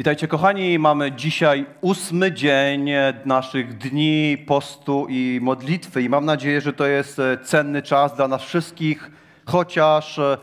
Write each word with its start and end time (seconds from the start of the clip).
Witajcie 0.00 0.28
kochani, 0.28 0.78
mamy 0.78 1.12
dzisiaj 1.12 1.66
ósmy 1.80 2.32
dzień 2.32 2.90
naszych 3.24 3.78
dni 3.78 4.38
postu 4.46 5.06
i 5.08 5.38
modlitwy 5.42 6.02
i 6.02 6.08
mam 6.08 6.24
nadzieję, 6.24 6.60
że 6.60 6.72
to 6.72 6.86
jest 6.86 7.18
e, 7.18 7.38
cenny 7.38 7.82
czas 7.82 8.14
dla 8.16 8.28
nas 8.28 8.42
wszystkich, 8.42 9.10
chociaż 9.46 10.18
e, 10.18 10.38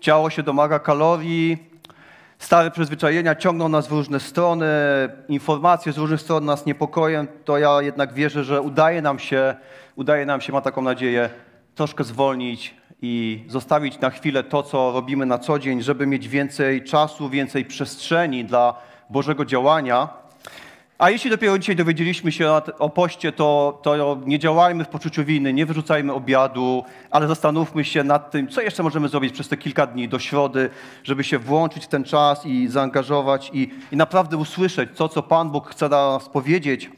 ciało 0.00 0.30
się 0.30 0.42
domaga 0.42 0.78
kalorii, 0.78 1.58
stare 2.38 2.70
przyzwyczajenia 2.70 3.34
ciągną 3.34 3.68
nas 3.68 3.88
w 3.88 3.92
różne 3.92 4.20
strony, 4.20 4.66
informacje 5.28 5.92
z 5.92 5.98
różnych 5.98 6.20
stron 6.20 6.44
nas 6.44 6.66
niepokoją, 6.66 7.26
to 7.44 7.58
ja 7.58 7.82
jednak 7.82 8.14
wierzę, 8.14 8.44
że 8.44 8.60
udaje 8.60 9.02
nam 9.02 9.18
się, 9.18 9.54
udaje 9.96 10.26
nam 10.26 10.40
się, 10.40 10.52
ma 10.52 10.60
taką 10.60 10.82
nadzieję, 10.82 11.30
troszkę 11.74 12.04
zwolnić 12.04 12.74
i 13.02 13.44
zostawić 13.48 14.00
na 14.00 14.10
chwilę 14.10 14.44
to, 14.44 14.62
co 14.62 14.92
robimy 14.92 15.26
na 15.26 15.38
co 15.38 15.58
dzień, 15.58 15.82
żeby 15.82 16.06
mieć 16.06 16.28
więcej 16.28 16.84
czasu, 16.84 17.28
więcej 17.28 17.64
przestrzeni 17.64 18.44
dla 18.44 18.91
Bożego 19.12 19.44
działania. 19.44 20.08
A 20.98 21.10
jeśli 21.10 21.30
dopiero 21.30 21.58
dzisiaj 21.58 21.76
dowiedzieliśmy 21.76 22.32
się 22.32 22.50
o 22.78 22.90
poście, 22.90 23.32
to, 23.32 23.80
to 23.82 24.18
nie 24.26 24.38
działajmy 24.38 24.84
w 24.84 24.88
poczuciu 24.88 25.24
winy, 25.24 25.52
nie 25.52 25.66
wyrzucajmy 25.66 26.12
obiadu, 26.12 26.84
ale 27.10 27.28
zastanówmy 27.28 27.84
się 27.84 28.04
nad 28.04 28.30
tym, 28.30 28.48
co 28.48 28.62
jeszcze 28.62 28.82
możemy 28.82 29.08
zrobić 29.08 29.32
przez 29.32 29.48
te 29.48 29.56
kilka 29.56 29.86
dni 29.86 30.08
do 30.08 30.18
środy, 30.18 30.70
żeby 31.04 31.24
się 31.24 31.38
włączyć 31.38 31.84
w 31.84 31.88
ten 31.88 32.04
czas 32.04 32.46
i 32.46 32.68
zaangażować 32.68 33.50
i, 33.52 33.70
i 33.92 33.96
naprawdę 33.96 34.36
usłyszeć 34.36 34.90
to, 34.96 35.08
co 35.08 35.22
Pan 35.22 35.50
Bóg 35.50 35.70
chce 35.70 35.88
nas 35.88 36.28
powiedzieć. 36.28 36.90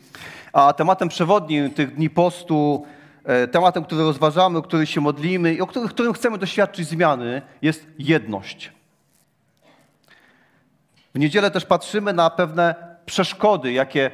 A 0.52 0.72
tematem 0.72 1.08
przewodnim 1.08 1.70
tych 1.70 1.94
dni 1.94 2.10
postu, 2.10 2.86
e, 3.24 3.48
tematem, 3.48 3.84
który 3.84 4.02
rozważamy, 4.02 4.58
o 4.58 4.62
który 4.62 4.86
się 4.86 5.00
modlimy 5.00 5.54
i 5.54 5.60
o 5.60 5.66
którym 5.66 6.12
chcemy 6.12 6.38
doświadczyć 6.38 6.86
zmiany, 6.88 7.42
jest 7.62 7.86
jedność. 7.98 8.73
W 11.14 11.18
niedzielę 11.18 11.50
też 11.50 11.64
patrzymy 11.64 12.12
na 12.12 12.30
pewne 12.30 12.74
przeszkody, 13.06 13.72
jakie, 13.72 14.10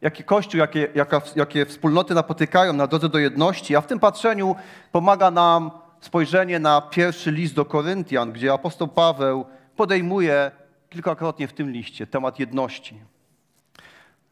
jakie 0.00 0.24
Kościół, 0.24 0.58
jakie, 0.58 0.88
jaka, 0.94 1.22
jakie 1.36 1.66
wspólnoty 1.66 2.14
napotykają 2.14 2.72
na 2.72 2.86
drodze 2.86 3.08
do 3.08 3.18
jedności, 3.18 3.76
a 3.76 3.80
w 3.80 3.86
tym 3.86 4.00
patrzeniu 4.00 4.56
pomaga 4.92 5.30
nam 5.30 5.70
spojrzenie 6.00 6.58
na 6.58 6.80
pierwszy 6.80 7.32
list 7.32 7.54
do 7.54 7.64
Koryntian, 7.64 8.32
gdzie 8.32 8.52
apostoł 8.52 8.88
Paweł 8.88 9.46
podejmuje 9.76 10.50
kilkakrotnie 10.90 11.48
w 11.48 11.52
tym 11.52 11.70
liście 11.70 12.06
temat 12.06 12.38
jedności. 12.38 13.00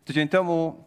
Tydzień 0.04 0.28
temu 0.28 0.84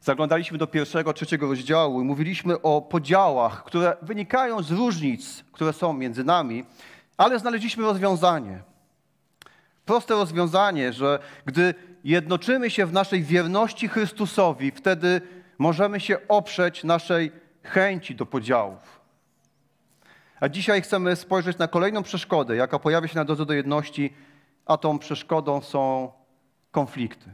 zaglądaliśmy 0.00 0.58
do 0.58 0.66
pierwszego, 0.66 1.12
trzeciego 1.12 1.46
rozdziału 1.48 2.00
i 2.00 2.04
mówiliśmy 2.04 2.62
o 2.62 2.82
podziałach, 2.82 3.64
które 3.64 3.96
wynikają 4.02 4.62
z 4.62 4.70
różnic, 4.70 5.44
które 5.52 5.72
są 5.72 5.92
między 5.92 6.24
nami, 6.24 6.64
ale 7.16 7.38
znaleźliśmy 7.38 7.84
rozwiązanie– 7.84 8.62
proste 9.84 10.14
rozwiązanie, 10.14 10.92
że 10.92 11.18
gdy 11.46 11.74
jednoczymy 12.04 12.70
się 12.70 12.86
w 12.86 12.92
naszej 12.92 13.22
wierności 13.22 13.88
Chrystusowi, 13.88 14.70
wtedy 14.70 15.20
możemy 15.58 16.00
się 16.00 16.28
oprzeć 16.28 16.84
naszej 16.84 17.32
chęci 17.62 18.14
do 18.14 18.26
podziałów. 18.26 19.00
A 20.40 20.48
dzisiaj 20.48 20.82
chcemy 20.82 21.16
spojrzeć 21.16 21.58
na 21.58 21.68
kolejną 21.68 22.02
przeszkodę, 22.02 22.56
jaka 22.56 22.78
pojawia 22.78 23.08
się 23.08 23.16
na 23.16 23.24
drodze 23.24 23.46
do 23.46 23.54
jedności, 23.54 24.14
a 24.66 24.76
tą 24.76 24.98
przeszkodą 24.98 25.60
są 25.60 26.12
konflikty. 26.70 27.30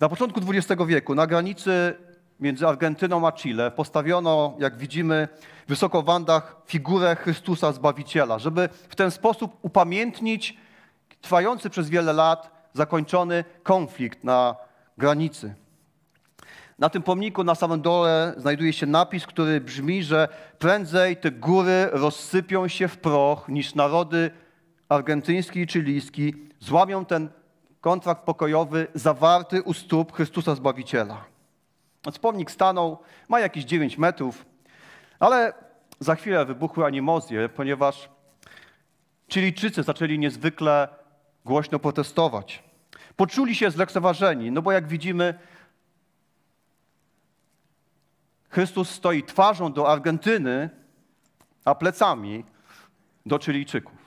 Na 0.00 0.08
początku 0.08 0.40
XX 0.48 0.82
wieku 0.86 1.14
na 1.14 1.26
granicy 1.26 1.94
między 2.40 2.68
Argentyną 2.68 3.26
a 3.26 3.32
Chile 3.32 3.70
postawiono, 3.70 4.56
jak 4.58 4.76
widzimy, 4.76 5.28
wysoko 5.68 6.02
w 6.02 6.04
Wandach 6.04 6.56
figurę 6.66 7.16
Chrystusa 7.16 7.72
Zbawiciela, 7.72 8.38
żeby 8.38 8.68
w 8.88 8.96
ten 8.96 9.10
sposób 9.10 9.56
upamiętnić 9.62 10.56
trwający 11.20 11.70
przez 11.70 11.88
wiele 11.88 12.12
lat 12.12 12.50
zakończony 12.72 13.44
konflikt 13.62 14.24
na 14.24 14.56
granicy. 14.98 15.54
Na 16.78 16.88
tym 16.88 17.02
pomniku 17.02 17.44
na 17.44 17.54
samym 17.54 17.82
dole 17.82 18.34
znajduje 18.36 18.72
się 18.72 18.86
napis, 18.86 19.26
który 19.26 19.60
brzmi, 19.60 20.02
że 20.02 20.28
prędzej 20.58 21.16
te 21.16 21.30
góry 21.30 21.88
rozsypią 21.92 22.68
się 22.68 22.88
w 22.88 22.98
proch, 22.98 23.48
niż 23.48 23.74
narody 23.74 24.30
argentyński 24.88 25.60
i 25.60 25.66
chilijski 25.66 26.34
złamią 26.60 27.04
ten 27.04 27.28
kontrakt 27.80 28.24
pokojowy 28.24 28.86
zawarty 28.94 29.62
u 29.62 29.74
stóp 29.74 30.12
Chrystusa 30.12 30.54
Zbawiciela. 30.54 31.29
Pomnik 32.20 32.50
stanął, 32.50 32.98
ma 33.28 33.40
jakieś 33.40 33.64
9 33.64 33.98
metrów, 33.98 34.46
ale 35.18 35.52
za 36.00 36.14
chwilę 36.14 36.44
wybuchły 36.44 36.84
animozje, 36.84 37.48
ponieważ 37.48 38.08
Chilijczycy 39.28 39.82
zaczęli 39.82 40.18
niezwykle 40.18 40.88
głośno 41.44 41.78
protestować. 41.78 42.62
Poczuli 43.16 43.54
się 43.54 43.70
zlekceważeni, 43.70 44.50
no 44.50 44.62
bo 44.62 44.72
jak 44.72 44.88
widzimy, 44.88 45.38
Chrystus 48.48 48.90
stoi 48.90 49.22
twarzą 49.22 49.72
do 49.72 49.88
Argentyny, 49.88 50.70
a 51.64 51.74
plecami 51.74 52.44
do 53.26 53.38
Chilijczyków. 53.38 53.98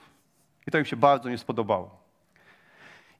I 0.66 0.70
to 0.70 0.78
im 0.78 0.84
się 0.84 0.96
bardzo 0.96 1.28
nie 1.28 1.38
spodobało. 1.38 2.03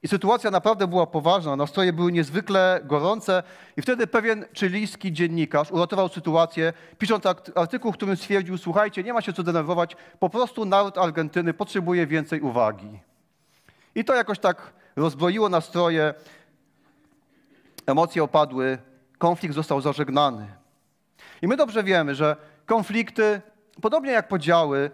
I 0.05 0.07
sytuacja 0.07 0.51
naprawdę 0.51 0.87
była 0.87 1.07
poważna, 1.07 1.55
nastroje 1.55 1.93
były 1.93 2.11
niezwykle 2.11 2.81
gorące 2.83 3.43
i 3.77 3.81
wtedy 3.81 4.07
pewien 4.07 4.45
czylijski 4.53 5.13
dziennikarz 5.13 5.71
uratował 5.71 6.09
sytuację, 6.09 6.73
pisząc 6.97 7.23
artykuł, 7.55 7.91
w 7.91 7.95
którym 7.95 8.17
stwierdził, 8.17 8.57
słuchajcie, 8.57 9.03
nie 9.03 9.13
ma 9.13 9.21
się 9.21 9.33
co 9.33 9.43
denerwować, 9.43 9.95
po 10.19 10.29
prostu 10.29 10.65
naród 10.65 10.97
Argentyny 10.97 11.53
potrzebuje 11.53 12.07
więcej 12.07 12.41
uwagi. 12.41 12.99
I 13.95 14.05
to 14.05 14.15
jakoś 14.15 14.39
tak 14.39 14.73
rozbroiło 14.95 15.49
nastroje, 15.49 16.13
emocje 17.85 18.23
opadły, 18.23 18.77
konflikt 19.17 19.55
został 19.55 19.81
zażegnany. 19.81 20.47
I 21.41 21.47
my 21.47 21.57
dobrze 21.57 21.83
wiemy, 21.83 22.15
że 22.15 22.35
konflikty, 22.65 23.41
podobnie 23.81 24.11
jak 24.11 24.27
podziały, 24.27 24.91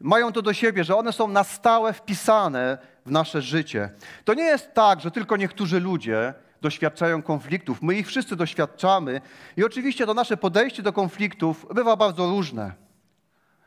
mają 0.00 0.32
to 0.32 0.42
do 0.42 0.52
siebie, 0.52 0.84
że 0.84 0.96
one 0.96 1.12
są 1.12 1.28
na 1.28 1.44
stałe 1.44 1.92
wpisane 1.92 2.78
w 3.06 3.10
nasze 3.10 3.42
życie. 3.42 3.90
To 4.24 4.34
nie 4.34 4.44
jest 4.44 4.74
tak, 4.74 5.00
że 5.00 5.10
tylko 5.10 5.36
niektórzy 5.36 5.80
ludzie 5.80 6.34
doświadczają 6.60 7.22
konfliktów. 7.22 7.82
My 7.82 7.94
ich 7.94 8.06
wszyscy 8.06 8.36
doświadczamy 8.36 9.20
i 9.56 9.64
oczywiście 9.64 10.06
to 10.06 10.14
nasze 10.14 10.36
podejście 10.36 10.82
do 10.82 10.92
konfliktów 10.92 11.66
bywa 11.74 11.96
bardzo 11.96 12.26
różne. 12.26 12.72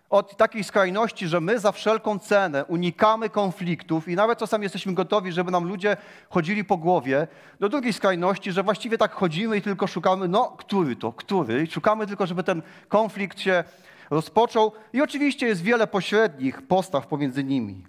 Od 0.10 0.38
takiej 0.38 0.64
skrajności, 0.64 1.28
że 1.28 1.42
my 1.42 1.60
za 1.60 1.72
wszelką 1.72 2.20
cenę 2.20 2.66
unikamy 2.66 3.30
konfliktów 3.30 4.08
i 4.08 4.16
nawet 4.16 4.40
czasami 4.40 4.64
jesteśmy 4.64 4.94
gotowi, 4.94 5.32
żeby 5.32 5.52
nam 5.52 5.68
ludzie 5.68 5.98
chodzili 6.30 6.66
po 6.66 6.78
głowie, 6.78 7.28
do 7.60 7.70
drugiej 7.70 7.94
skrajności, 7.94 8.52
że 8.52 8.64
właściwie 8.64 8.98
tak 8.98 9.12
chodzimy 9.12 9.58
i 9.58 9.62
tylko 9.62 9.88
szukamy, 9.88 10.28
no 10.28 10.56
który 10.58 10.96
to, 10.96 11.14
który, 11.14 11.68
szukamy 11.68 12.08
tylko, 12.08 12.28
żeby 12.28 12.44
ten 12.44 12.62
konflikt 12.88 13.40
się 13.40 13.64
rozpoczął. 14.09 14.72
I 14.94 15.02
oczywiście 15.02 15.47
jest 15.47 15.62
wiele 15.62 15.88
pośrednich 15.88 16.62
postaw 16.62 17.08
pomiędzy 17.08 17.44
nimi. 17.44 17.86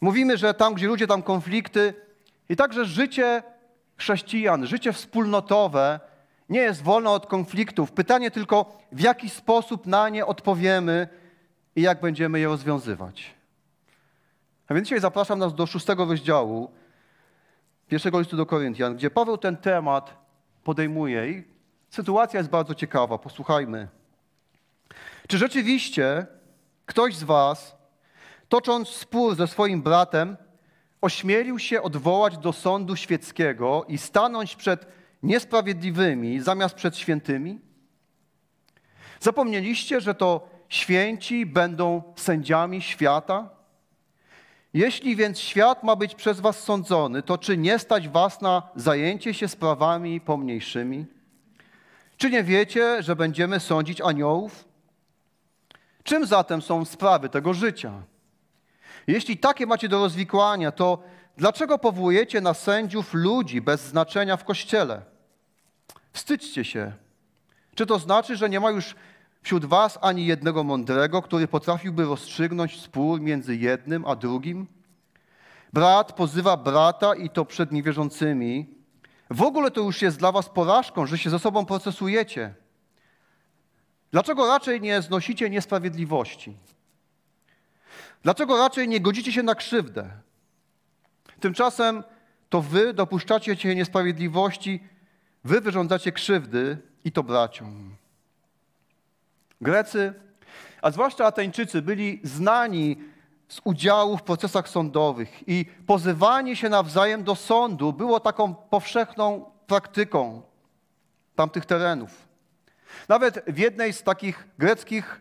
Mówimy, 0.00 0.36
że 0.36 0.54
tam, 0.54 0.74
gdzie 0.74 0.86
ludzie, 0.86 1.06
tam 1.06 1.22
konflikty 1.22 1.94
i 2.48 2.56
także 2.56 2.84
życie 2.84 3.42
chrześcijan, 3.96 4.66
życie 4.66 4.92
wspólnotowe 4.92 6.00
nie 6.48 6.60
jest 6.60 6.82
wolne 6.82 7.10
od 7.10 7.26
konfliktów. 7.26 7.92
Pytanie 7.92 8.30
tylko, 8.30 8.78
w 8.92 9.00
jaki 9.00 9.30
sposób 9.30 9.86
na 9.86 10.08
nie 10.08 10.26
odpowiemy 10.26 11.08
i 11.76 11.82
jak 11.82 12.00
będziemy 12.00 12.40
je 12.40 12.46
rozwiązywać. 12.46 13.34
A 14.68 14.74
więc 14.74 14.86
dzisiaj 14.86 15.00
zapraszam 15.00 15.38
nas 15.38 15.54
do 15.54 15.66
szóstego 15.66 16.04
rozdziału 16.04 16.70
pierwszego 17.88 18.18
listu 18.18 18.36
do 18.36 18.46
Koryntian, 18.46 18.96
gdzie 18.96 19.10
Paweł 19.10 19.38
ten 19.38 19.56
temat 19.56 20.16
podejmuje 20.64 21.30
i 21.30 21.44
sytuacja 21.90 22.38
jest 22.38 22.50
bardzo 22.50 22.74
ciekawa. 22.74 23.18
Posłuchajmy. 23.18 23.88
Czy 25.30 25.38
rzeczywiście 25.38 26.26
ktoś 26.86 27.16
z 27.16 27.22
Was 27.22 27.76
tocząc 28.48 28.88
spór 28.88 29.36
ze 29.36 29.46
swoim 29.46 29.82
bratem, 29.82 30.36
ośmielił 31.00 31.58
się 31.58 31.82
odwołać 31.82 32.38
do 32.38 32.52
sądu 32.52 32.96
świeckiego 32.96 33.84
i 33.88 33.98
stanąć 33.98 34.56
przed 34.56 34.86
niesprawiedliwymi 35.22 36.40
zamiast 36.40 36.74
przed 36.74 36.96
świętymi? 36.96 37.60
Zapomnieliście, 39.20 40.00
że 40.00 40.14
to 40.14 40.48
święci 40.68 41.46
będą 41.46 42.02
sędziami 42.16 42.82
świata? 42.82 43.50
Jeśli 44.74 45.16
więc 45.16 45.38
świat 45.38 45.82
ma 45.82 45.96
być 45.96 46.14
przez 46.14 46.40
was 46.40 46.64
sądzony, 46.64 47.22
to 47.22 47.38
czy 47.38 47.56
nie 47.56 47.78
stać 47.78 48.08
was 48.08 48.40
na 48.40 48.62
zajęcie 48.76 49.34
się 49.34 49.48
sprawami 49.48 50.20
pomniejszymi? 50.20 51.06
Czy 52.16 52.30
nie 52.30 52.44
wiecie, 52.44 53.02
że 53.02 53.16
będziemy 53.16 53.60
sądzić 53.60 54.00
aniołów? 54.00 54.69
Czym 56.10 56.26
zatem 56.26 56.62
są 56.62 56.84
sprawy 56.84 57.28
tego 57.28 57.54
życia? 57.54 57.92
Jeśli 59.06 59.36
takie 59.38 59.66
macie 59.66 59.88
do 59.88 59.98
rozwikłania, 59.98 60.72
to 60.72 61.02
dlaczego 61.36 61.78
powołujecie 61.78 62.40
na 62.40 62.54
sędziów 62.54 63.14
ludzi 63.14 63.60
bez 63.60 63.80
znaczenia 63.80 64.36
w 64.36 64.44
kościele? 64.44 65.02
Wstydźcie 66.12 66.64
się. 66.64 66.92
Czy 67.74 67.86
to 67.86 67.98
znaczy, 67.98 68.36
że 68.36 68.48
nie 68.48 68.60
ma 68.60 68.70
już 68.70 68.94
wśród 69.42 69.64
was 69.64 69.98
ani 70.02 70.26
jednego 70.26 70.64
mądrego, 70.64 71.22
który 71.22 71.48
potrafiłby 71.48 72.04
rozstrzygnąć 72.04 72.80
spór 72.80 73.20
między 73.20 73.56
jednym 73.56 74.04
a 74.06 74.16
drugim? 74.16 74.66
Brat 75.72 76.12
pozywa 76.12 76.56
brata 76.56 77.14
i 77.14 77.30
to 77.30 77.44
przed 77.44 77.72
niewierzącymi. 77.72 78.74
W 79.30 79.42
ogóle 79.42 79.70
to 79.70 79.80
już 79.80 80.02
jest 80.02 80.18
dla 80.18 80.32
was 80.32 80.48
porażką, 80.48 81.06
że 81.06 81.18
się 81.18 81.30
ze 81.30 81.38
sobą 81.38 81.66
procesujecie. 81.66 82.54
Dlaczego 84.12 84.46
raczej 84.46 84.80
nie 84.80 85.02
znosicie 85.02 85.50
niesprawiedliwości? 85.50 86.56
Dlaczego 88.22 88.56
raczej 88.56 88.88
nie 88.88 89.00
godzicie 89.00 89.32
się 89.32 89.42
na 89.42 89.54
krzywdę? 89.54 90.10
Tymczasem 91.40 92.04
to 92.48 92.62
wy 92.62 92.94
dopuszczacie 92.94 93.56
się 93.56 93.74
niesprawiedliwości, 93.74 94.84
wy 95.44 95.60
wyrządzacie 95.60 96.12
krzywdy 96.12 96.78
i 97.04 97.12
to 97.12 97.22
braciom. 97.22 97.96
Grecy, 99.60 100.14
a 100.82 100.90
zwłaszcza 100.90 101.26
Ateńczycy, 101.26 101.82
byli 101.82 102.20
znani 102.22 102.96
z 103.48 103.60
udziału 103.64 104.16
w 104.16 104.22
procesach 104.22 104.68
sądowych 104.68 105.48
i 105.48 105.66
pozywanie 105.86 106.56
się 106.56 106.68
nawzajem 106.68 107.24
do 107.24 107.34
sądu 107.34 107.92
było 107.92 108.20
taką 108.20 108.54
powszechną 108.54 109.50
praktyką 109.66 110.42
tamtych 111.34 111.66
terenów. 111.66 112.29
Nawet 113.08 113.44
w 113.46 113.58
jednej 113.58 113.92
z 113.92 114.02
takich 114.02 114.48
greckich 114.58 115.20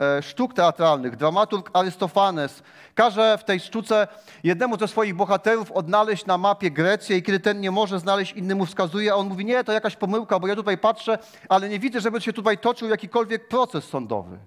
e, 0.00 0.22
sztuk 0.22 0.54
teatralnych, 0.54 1.16
dramaturg 1.16 1.70
Arystofanes 1.72 2.62
każe 2.94 3.38
w 3.38 3.44
tej 3.44 3.60
sztuce 3.60 4.08
jednemu 4.44 4.78
ze 4.78 4.88
swoich 4.88 5.14
bohaterów 5.14 5.72
odnaleźć 5.72 6.26
na 6.26 6.38
mapie 6.38 6.70
Grecję 6.70 7.16
i 7.16 7.22
kiedy 7.22 7.40
ten 7.40 7.60
nie 7.60 7.70
może 7.70 8.00
znaleźć, 8.00 8.32
inny 8.32 8.54
mu 8.54 8.66
wskazuje, 8.66 9.12
a 9.12 9.14
on 9.14 9.28
mówi, 9.28 9.44
nie, 9.44 9.64
to 9.64 9.72
jakaś 9.72 9.96
pomyłka, 9.96 10.38
bo 10.38 10.46
ja 10.46 10.56
tutaj 10.56 10.78
patrzę, 10.78 11.18
ale 11.48 11.68
nie 11.68 11.78
widzę, 11.78 12.00
żeby 12.00 12.20
się 12.20 12.32
tutaj 12.32 12.58
toczył 12.58 12.88
jakikolwiek 12.88 13.48
proces 13.48 13.84
sądowy. 13.84 14.38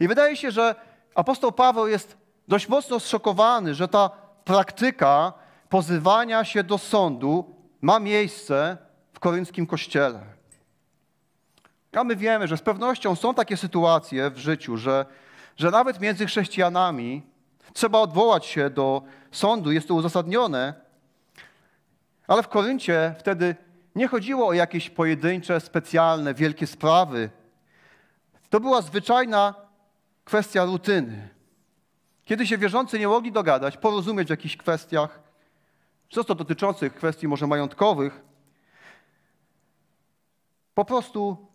I 0.00 0.08
wydaje 0.08 0.36
się, 0.36 0.50
że 0.50 0.74
apostoł 1.14 1.52
Paweł 1.52 1.88
jest 1.88 2.16
dość 2.48 2.68
mocno 2.68 3.00
zszokowany, 3.00 3.74
że 3.74 3.88
ta 3.88 4.10
praktyka 4.44 5.32
pozywania 5.68 6.44
się 6.44 6.64
do 6.64 6.78
sądu 6.78 7.54
ma 7.80 8.00
miejsce 8.00 8.76
w 9.12 9.20
korynckim 9.20 9.66
kościele. 9.66 10.37
A 11.98 12.04
my 12.04 12.16
wiemy, 12.16 12.48
że 12.48 12.56
z 12.56 12.62
pewnością 12.62 13.16
są 13.16 13.34
takie 13.34 13.56
sytuacje 13.56 14.30
w 14.30 14.38
życiu, 14.38 14.76
że, 14.76 15.06
że 15.56 15.70
nawet 15.70 16.00
między 16.00 16.26
chrześcijanami 16.26 17.22
trzeba 17.72 17.98
odwołać 17.98 18.46
się 18.46 18.70
do 18.70 19.02
sądu, 19.32 19.72
jest 19.72 19.88
to 19.88 19.94
uzasadnione, 19.94 20.74
ale 22.26 22.42
w 22.42 22.48
Koryncie 22.48 23.14
wtedy 23.18 23.56
nie 23.94 24.08
chodziło 24.08 24.48
o 24.48 24.52
jakieś 24.52 24.90
pojedyncze, 24.90 25.60
specjalne, 25.60 26.34
wielkie 26.34 26.66
sprawy. 26.66 27.30
To 28.50 28.60
była 28.60 28.82
zwyczajna 28.82 29.54
kwestia 30.24 30.64
rutyny. 30.64 31.28
Kiedy 32.24 32.46
się 32.46 32.58
wierzący 32.58 32.98
nie 32.98 33.08
mogli 33.08 33.32
dogadać, 33.32 33.76
porozumieć 33.76 34.28
w 34.28 34.30
jakichś 34.30 34.56
kwestiach, 34.56 35.20
często 36.08 36.34
dotyczących 36.34 36.94
kwestii 36.94 37.28
może 37.28 37.46
majątkowych, 37.46 38.20
po 40.74 40.84
prostu 40.84 41.48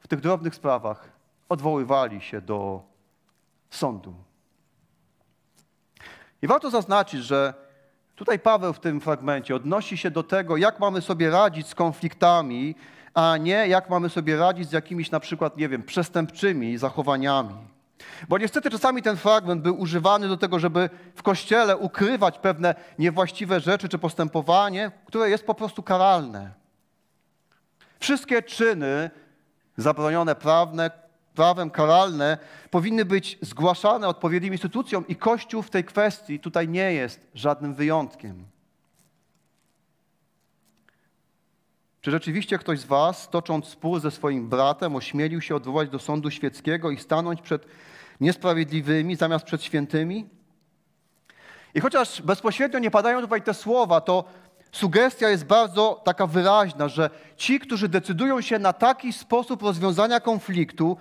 w 0.00 0.08
tych 0.08 0.20
drobnych 0.20 0.54
sprawach 0.54 1.10
odwoływali 1.48 2.20
się 2.20 2.40
do 2.40 2.82
sądu. 3.70 4.14
I 6.42 6.46
warto 6.46 6.70
zaznaczyć, 6.70 7.22
że 7.24 7.54
tutaj 8.16 8.38
Paweł 8.38 8.72
w 8.72 8.80
tym 8.80 9.00
fragmencie 9.00 9.56
odnosi 9.56 9.96
się 9.96 10.10
do 10.10 10.22
tego, 10.22 10.56
jak 10.56 10.80
mamy 10.80 11.00
sobie 11.00 11.30
radzić 11.30 11.66
z 11.66 11.74
konfliktami, 11.74 12.74
a 13.14 13.36
nie 13.36 13.68
jak 13.68 13.90
mamy 13.90 14.08
sobie 14.08 14.36
radzić 14.36 14.68
z 14.68 14.72
jakimiś 14.72 15.10
na 15.10 15.20
przykład, 15.20 15.56
nie 15.56 15.68
wiem, 15.68 15.82
przestępczymi 15.82 16.78
zachowaniami. 16.78 17.54
Bo 18.28 18.38
niestety 18.38 18.70
czasami 18.70 19.02
ten 19.02 19.16
fragment 19.16 19.62
był 19.62 19.80
używany 19.80 20.28
do 20.28 20.36
tego, 20.36 20.58
żeby 20.58 20.90
w 21.14 21.22
kościele 21.22 21.76
ukrywać 21.76 22.38
pewne 22.38 22.74
niewłaściwe 22.98 23.60
rzeczy 23.60 23.88
czy 23.88 23.98
postępowanie, 23.98 24.90
które 25.06 25.30
jest 25.30 25.46
po 25.46 25.54
prostu 25.54 25.82
karalne. 25.82 26.50
Wszystkie 27.98 28.42
czyny 28.42 29.10
zabronione 29.82 30.34
prawne, 30.34 30.90
prawem 31.34 31.70
karalne 31.70 32.38
powinny 32.70 33.04
być 33.04 33.38
zgłaszane 33.42 34.08
odpowiednim 34.08 34.52
instytucjom 34.52 35.06
i 35.08 35.16
Kościół 35.16 35.62
w 35.62 35.70
tej 35.70 35.84
kwestii 35.84 36.40
tutaj 36.40 36.68
nie 36.68 36.92
jest 36.92 37.26
żadnym 37.34 37.74
wyjątkiem. 37.74 38.44
Czy 42.00 42.10
rzeczywiście 42.10 42.58
ktoś 42.58 42.80
z 42.80 42.84
Was, 42.84 43.30
tocząc 43.30 43.66
spór 43.66 44.00
ze 44.00 44.10
swoim 44.10 44.48
bratem, 44.48 44.96
ośmielił 44.96 45.40
się 45.40 45.56
odwołać 45.56 45.88
do 45.88 45.98
sądu 45.98 46.30
świeckiego 46.30 46.90
i 46.90 46.98
stanąć 46.98 47.42
przed 47.42 47.66
niesprawiedliwymi 48.20 49.16
zamiast 49.16 49.44
przed 49.44 49.62
świętymi? 49.62 50.28
I 51.74 51.80
chociaż 51.80 52.22
bezpośrednio 52.22 52.78
nie 52.78 52.90
padają 52.90 53.20
tutaj 53.20 53.42
te 53.42 53.54
słowa, 53.54 54.00
to 54.00 54.24
sugestia 54.72 55.28
jest 55.28 55.44
bardzo 55.44 56.00
taka 56.04 56.26
wyraźna, 56.26 56.88
że 56.88 57.10
ci, 57.36 57.60
którzy 57.60 57.88
decydują 57.88 58.40
się 58.40 58.58
na 58.58 58.72
taki 58.72 59.12
sposób 59.12 59.62
rozwiązania 59.62 60.20
konfliktu, 60.20 60.96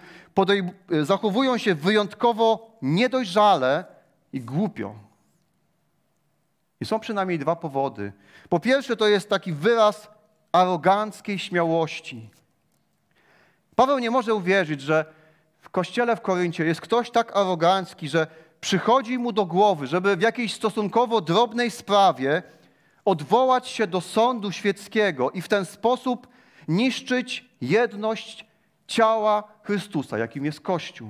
zachowują 1.01 1.57
się 1.57 1.75
wyjątkowo 1.75 2.77
niedojrzale 2.81 3.85
i 4.33 4.41
głupio. 4.41 4.95
I 6.81 6.85
są 6.85 6.99
przynajmniej 6.99 7.39
dwa 7.39 7.55
powody. 7.55 8.13
Po 8.49 8.59
pierwsze, 8.59 8.95
to 8.95 9.07
jest 9.07 9.29
taki 9.29 9.53
wyraz 9.53 10.07
aroganckiej 10.51 11.39
śmiałości. 11.39 12.29
Paweł 13.75 13.99
nie 13.99 14.11
może 14.11 14.33
uwierzyć, 14.33 14.81
że 14.81 15.05
w 15.61 15.69
kościele 15.69 16.15
w 16.15 16.21
Koryncie 16.21 16.65
jest 16.65 16.81
ktoś 16.81 17.11
tak 17.11 17.37
arogancki, 17.37 18.09
że 18.09 18.27
przychodzi 18.61 19.17
mu 19.17 19.31
do 19.31 19.45
głowy, 19.45 19.87
żeby 19.87 20.17
w 20.17 20.21
jakiejś 20.21 20.53
stosunkowo 20.53 21.21
drobnej 21.21 21.71
sprawie 21.71 22.43
odwołać 23.09 23.67
się 23.67 23.87
do 23.87 24.01
sądu 24.01 24.51
świeckiego 24.51 25.31
i 25.31 25.41
w 25.41 25.47
ten 25.47 25.65
sposób 25.65 26.27
niszczyć 26.67 27.45
jedność 27.61 28.45
ciała 28.87 29.43
Chrystusa, 29.63 30.17
jakim 30.17 30.45
jest 30.45 30.61
Kościół. 30.61 31.09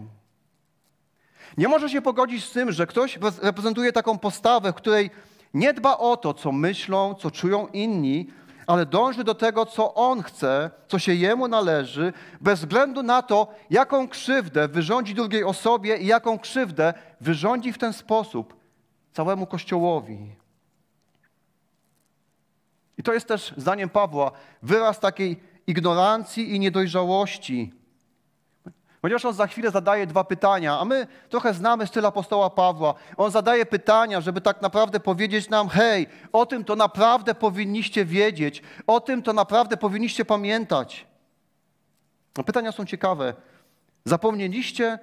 Nie 1.57 1.67
może 1.67 1.89
się 1.89 2.01
pogodzić 2.01 2.45
z 2.45 2.51
tym, 2.51 2.71
że 2.71 2.87
ktoś 2.87 3.19
reprezentuje 3.41 3.91
taką 3.91 4.17
postawę, 4.17 4.71
w 4.71 4.75
której 4.75 5.09
nie 5.53 5.73
dba 5.73 5.97
o 5.97 6.17
to, 6.17 6.33
co 6.33 6.51
myślą, 6.51 7.15
co 7.15 7.31
czują 7.31 7.67
inni, 7.67 8.27
ale 8.67 8.85
dąży 8.85 9.23
do 9.23 9.35
tego, 9.35 9.65
co 9.65 9.93
on 9.93 10.23
chce, 10.23 10.71
co 10.87 10.99
się 10.99 11.13
jemu 11.13 11.47
należy, 11.47 12.13
bez 12.41 12.59
względu 12.59 13.03
na 13.03 13.21
to, 13.21 13.47
jaką 13.69 14.07
krzywdę 14.07 14.67
wyrządzi 14.67 15.15
drugiej 15.15 15.43
osobie 15.43 15.97
i 15.97 16.07
jaką 16.07 16.39
krzywdę 16.39 16.93
wyrządzi 17.21 17.73
w 17.73 17.77
ten 17.77 17.93
sposób 17.93 18.55
całemu 19.11 19.45
Kościołowi. 19.45 20.38
I 22.99 23.03
to 23.03 23.13
jest 23.13 23.27
też, 23.27 23.53
zdaniem 23.57 23.89
Pawła, 23.89 24.31
wyraz 24.61 24.99
takiej 24.99 25.39
ignorancji 25.67 26.55
i 26.55 26.59
niedojrzałości. 26.59 27.73
Ponieważ 29.01 29.25
on 29.25 29.33
za 29.33 29.47
chwilę 29.47 29.71
zadaje 29.71 30.07
dwa 30.07 30.23
pytania, 30.23 30.79
a 30.79 30.85
my 30.85 31.07
trochę 31.29 31.53
znamy 31.53 31.87
styl 31.87 32.05
apostoła 32.05 32.49
Pawła. 32.49 32.93
On 33.17 33.31
zadaje 33.31 33.65
pytania, 33.65 34.21
żeby 34.21 34.41
tak 34.41 34.61
naprawdę 34.61 34.99
powiedzieć 34.99 35.49
nam: 35.49 35.69
hej, 35.69 36.07
o 36.31 36.45
tym 36.45 36.63
to 36.63 36.75
naprawdę 36.75 37.35
powinniście 37.35 38.05
wiedzieć, 38.05 38.61
o 38.87 38.99
tym 38.99 39.21
to 39.23 39.33
naprawdę 39.33 39.77
powinniście 39.77 40.25
pamiętać. 40.25 41.07
No, 42.37 42.43
pytania 42.43 42.71
są 42.71 42.85
ciekawe. 42.85 43.33
Zapomnieliście, 44.05 44.99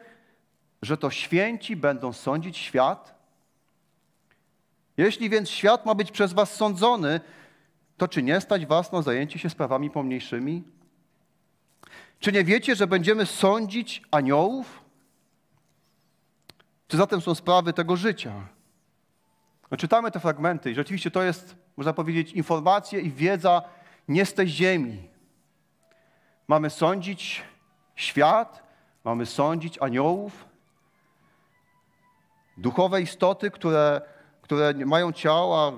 że 0.82 0.96
to 0.96 1.10
święci 1.10 1.76
będą 1.76 2.12
sądzić 2.12 2.58
świat? 2.58 3.14
Jeśli 4.96 5.30
więc 5.30 5.50
świat 5.50 5.86
ma 5.86 5.94
być 5.94 6.10
przez 6.10 6.32
was 6.32 6.54
sądzony, 6.54 7.20
to 7.96 8.08
czy 8.08 8.22
nie 8.22 8.40
stać 8.40 8.66
was 8.66 8.92
na 8.92 9.02
zajęcie 9.02 9.38
się 9.38 9.50
sprawami 9.50 9.90
pomniejszymi? 9.90 10.62
Czy 12.20 12.32
nie 12.32 12.44
wiecie, 12.44 12.76
że 12.76 12.86
będziemy 12.86 13.26
sądzić 13.26 14.02
aniołów? 14.10 14.82
Czy 16.88 16.96
zatem 16.96 17.20
są 17.20 17.34
sprawy 17.34 17.72
tego 17.72 17.96
życia? 17.96 18.32
No, 19.70 19.76
czytamy 19.76 20.10
te 20.10 20.20
fragmenty 20.20 20.70
i 20.70 20.74
rzeczywiście 20.74 21.10
to 21.10 21.22
jest, 21.22 21.56
można 21.76 21.92
powiedzieć, 21.92 22.32
informacja 22.32 22.98
i 22.98 23.10
wiedza 23.10 23.62
nie 24.08 24.26
z 24.26 24.34
tej 24.34 24.48
ziemi. 24.48 25.08
Mamy 26.48 26.70
sądzić 26.70 27.42
świat, 27.94 28.62
mamy 29.04 29.26
sądzić 29.26 29.78
aniołów, 29.78 30.46
duchowe 32.56 33.02
istoty, 33.02 33.50
które, 33.50 34.00
które 34.42 34.74
mają 34.74 35.12
ciała, 35.12 35.72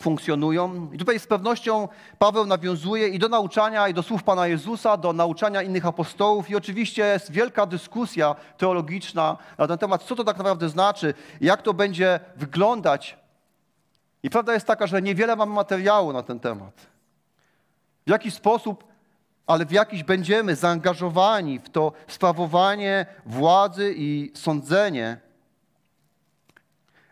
funkcjonują. 0.00 0.88
I 0.92 0.98
tutaj 0.98 1.18
z 1.18 1.26
pewnością 1.26 1.88
Paweł 2.18 2.46
nawiązuje 2.46 3.08
i 3.08 3.18
do 3.18 3.28
nauczania, 3.28 3.88
i 3.88 3.94
do 3.94 4.02
słów 4.02 4.22
Pana 4.22 4.46
Jezusa, 4.46 4.96
do 4.96 5.12
nauczania 5.12 5.62
innych 5.62 5.86
apostołów. 5.86 6.50
I 6.50 6.56
oczywiście 6.56 7.04
jest 7.04 7.32
wielka 7.32 7.66
dyskusja 7.66 8.34
teologiczna 8.58 9.36
na 9.58 9.66
ten 9.66 9.78
temat, 9.78 10.02
co 10.02 10.16
to 10.16 10.24
tak 10.24 10.36
naprawdę 10.36 10.68
znaczy, 10.68 11.14
jak 11.40 11.62
to 11.62 11.74
będzie 11.74 12.20
wyglądać. 12.36 13.16
I 14.22 14.30
prawda 14.30 14.54
jest 14.54 14.66
taka, 14.66 14.86
że 14.86 15.02
niewiele 15.02 15.36
mamy 15.36 15.54
materiału 15.54 16.12
na 16.12 16.22
ten 16.22 16.40
temat. 16.40 16.86
W 18.06 18.10
jaki 18.10 18.30
sposób, 18.30 18.84
ale 19.46 19.66
w 19.66 19.72
jakiś 19.72 20.02
będziemy 20.02 20.56
zaangażowani 20.56 21.58
w 21.58 21.70
to 21.70 21.92
sprawowanie 22.08 23.06
władzy 23.26 23.94
i 23.96 24.32
sądzenie 24.34 25.31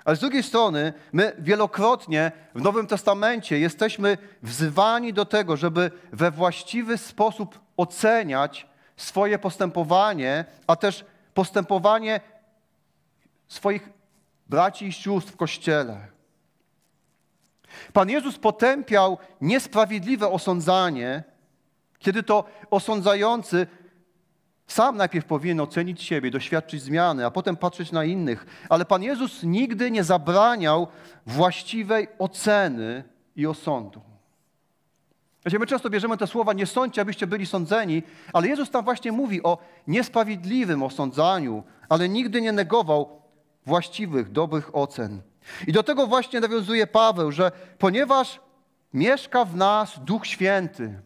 Ale 0.04 0.16
z 0.16 0.21
drugiej 0.21 0.42
strony, 0.42 0.92
my 1.12 1.33
wielokrotnie 1.38 2.33
w 2.54 2.62
Nowym 2.62 2.87
Testamencie 2.87 3.59
jesteśmy 3.59 4.19
wzywani 4.42 5.12
do 5.12 5.25
tego, 5.25 5.57
żeby 5.57 5.90
we 6.12 6.30
właściwy 6.30 6.99
sposób 6.99 7.61
oceniać 7.76 8.66
swoje 8.97 9.38
postępowanie, 9.38 10.45
a 10.66 10.76
też 10.76 11.04
postępowanie 11.35 12.21
swoich 13.49 13.88
braci 14.47 14.87
i 14.87 14.92
sióstr 14.92 15.33
w 15.33 15.37
kościele. 15.37 16.07
Pan 17.92 18.11
Jezus 18.11 18.38
potępiał 18.38 19.19
niesprawiedliwe 19.40 20.28
osądzanie, 20.28 21.23
kiedy 21.99 22.23
to 22.23 22.45
osądzający 22.71 23.66
sam 24.73 24.97
najpierw 24.97 25.27
powinien 25.27 25.61
ocenić 25.61 26.03
siebie, 26.03 26.31
doświadczyć 26.31 26.83
zmiany, 26.83 27.27
a 27.27 27.31
potem 27.31 27.57
patrzeć 27.57 27.93
na 27.93 28.05
innych. 28.05 28.47
Ale 28.69 28.85
Pan 28.85 29.03
Jezus 29.03 29.43
nigdy 29.43 29.91
nie 29.91 30.05
zabraniał 30.05 30.87
właściwej 31.27 32.09
oceny 32.19 33.05
i 33.37 33.47
osądu. 33.47 34.00
Wiecie, 35.45 35.59
my 35.59 35.67
często 35.67 35.91
bierzemy 35.91 36.17
te 36.17 36.27
słowa, 36.27 36.53
nie 36.53 36.67
sądźcie, 36.67 37.03
abyście 37.03 37.27
byli 37.27 37.47
sądzeni, 37.47 38.03
ale 38.33 38.49
Jezus 38.49 38.71
tam 38.71 38.85
właśnie 38.85 39.12
mówi 39.12 39.43
o 39.43 39.59
niesprawiedliwym 39.87 40.83
osądzaniu, 40.83 41.62
ale 41.89 42.09
nigdy 42.09 42.41
nie 42.41 42.53
negował 42.53 43.23
właściwych, 43.67 44.33
dobrych 44.33 44.77
ocen. 44.77 45.23
I 45.67 45.73
do 45.73 45.83
tego 45.83 46.07
właśnie 46.07 46.41
nawiązuje 46.41 46.87
Paweł, 46.87 47.33
że 47.33 47.53
ponieważ 47.79 48.41
mieszka 48.95 49.45
w 49.45 49.57
nas 49.57 50.00
Duch 50.05 50.27
Święty, 50.27 51.00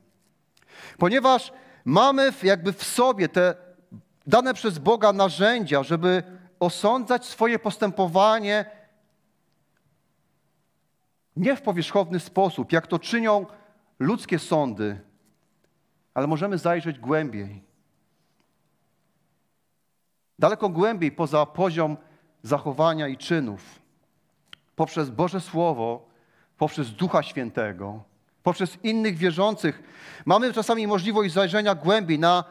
ponieważ 0.99 1.53
mamy 1.85 2.33
jakby 2.43 2.73
w 2.73 2.85
sobie 2.85 3.29
te 3.29 3.55
dane 4.27 4.55
przez 4.55 4.79
Boga 4.79 5.13
narzędzia, 5.13 5.83
żeby 5.83 6.23
osądzać 6.61 7.27
swoje 7.27 7.59
postępowanie 7.59 8.65
nie 11.37 11.57
w 11.57 11.63
powierzchowny 11.63 12.21
sposób, 12.21 12.73
jak 12.73 12.87
to 12.87 12.99
czynią 12.99 13.47
ludzkie 13.99 14.39
sądy, 14.39 15.01
ale 16.15 16.27
możemy 16.27 16.59
zajrzeć 16.59 16.99
głębiej. 16.99 17.65
Daleko 20.39 20.69
głębiej 20.69 21.13
poza 21.13 21.47
poziom 21.47 21.97
zachowania 22.43 23.09
i 23.09 23.17
czynów. 23.17 23.83
Poprzez 24.77 25.11
Boże 25.11 25.41
Słowo, 25.41 26.09
poprzez 26.59 26.91
Ducha 26.91 27.23
Świętego, 27.23 28.05
poprzez 28.45 28.79
innych 28.83 29.17
wierzących, 29.17 29.83
mamy 30.25 30.53
czasami 30.53 30.87
możliwość 30.87 31.35
zajrzenia 31.35 31.75
głębiej 31.75 32.19
na 32.19 32.45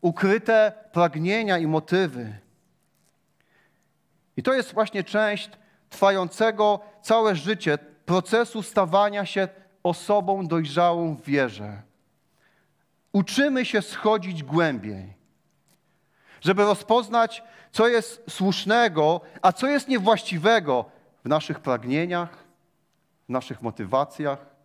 ukryte 0.00 0.72
pragnienia 0.92 1.58
i 1.58 1.66
motywy. 1.66 2.38
I 4.36 4.42
to 4.42 4.52
jest 4.54 4.74
właśnie 4.74 5.04
część 5.04 5.50
trwającego 5.90 6.80
całe 7.02 7.36
życie 7.36 7.78
procesu 8.06 8.62
stawania 8.62 9.26
się 9.26 9.48
osobą 9.82 10.46
dojrzałą 10.46 11.14
w 11.14 11.22
wierze. 11.22 11.82
Uczymy 13.12 13.64
się 13.64 13.82
schodzić 13.82 14.42
głębiej, 14.42 15.12
żeby 16.40 16.64
rozpoznać, 16.64 17.42
co 17.72 17.88
jest 17.88 18.22
słusznego, 18.30 19.20
a 19.42 19.52
co 19.52 19.66
jest 19.66 19.88
niewłaściwego 19.88 20.84
w 21.24 21.28
naszych 21.28 21.60
pragnieniach, 21.60 22.44
w 23.28 23.32
naszych 23.32 23.62
motywacjach, 23.62 24.55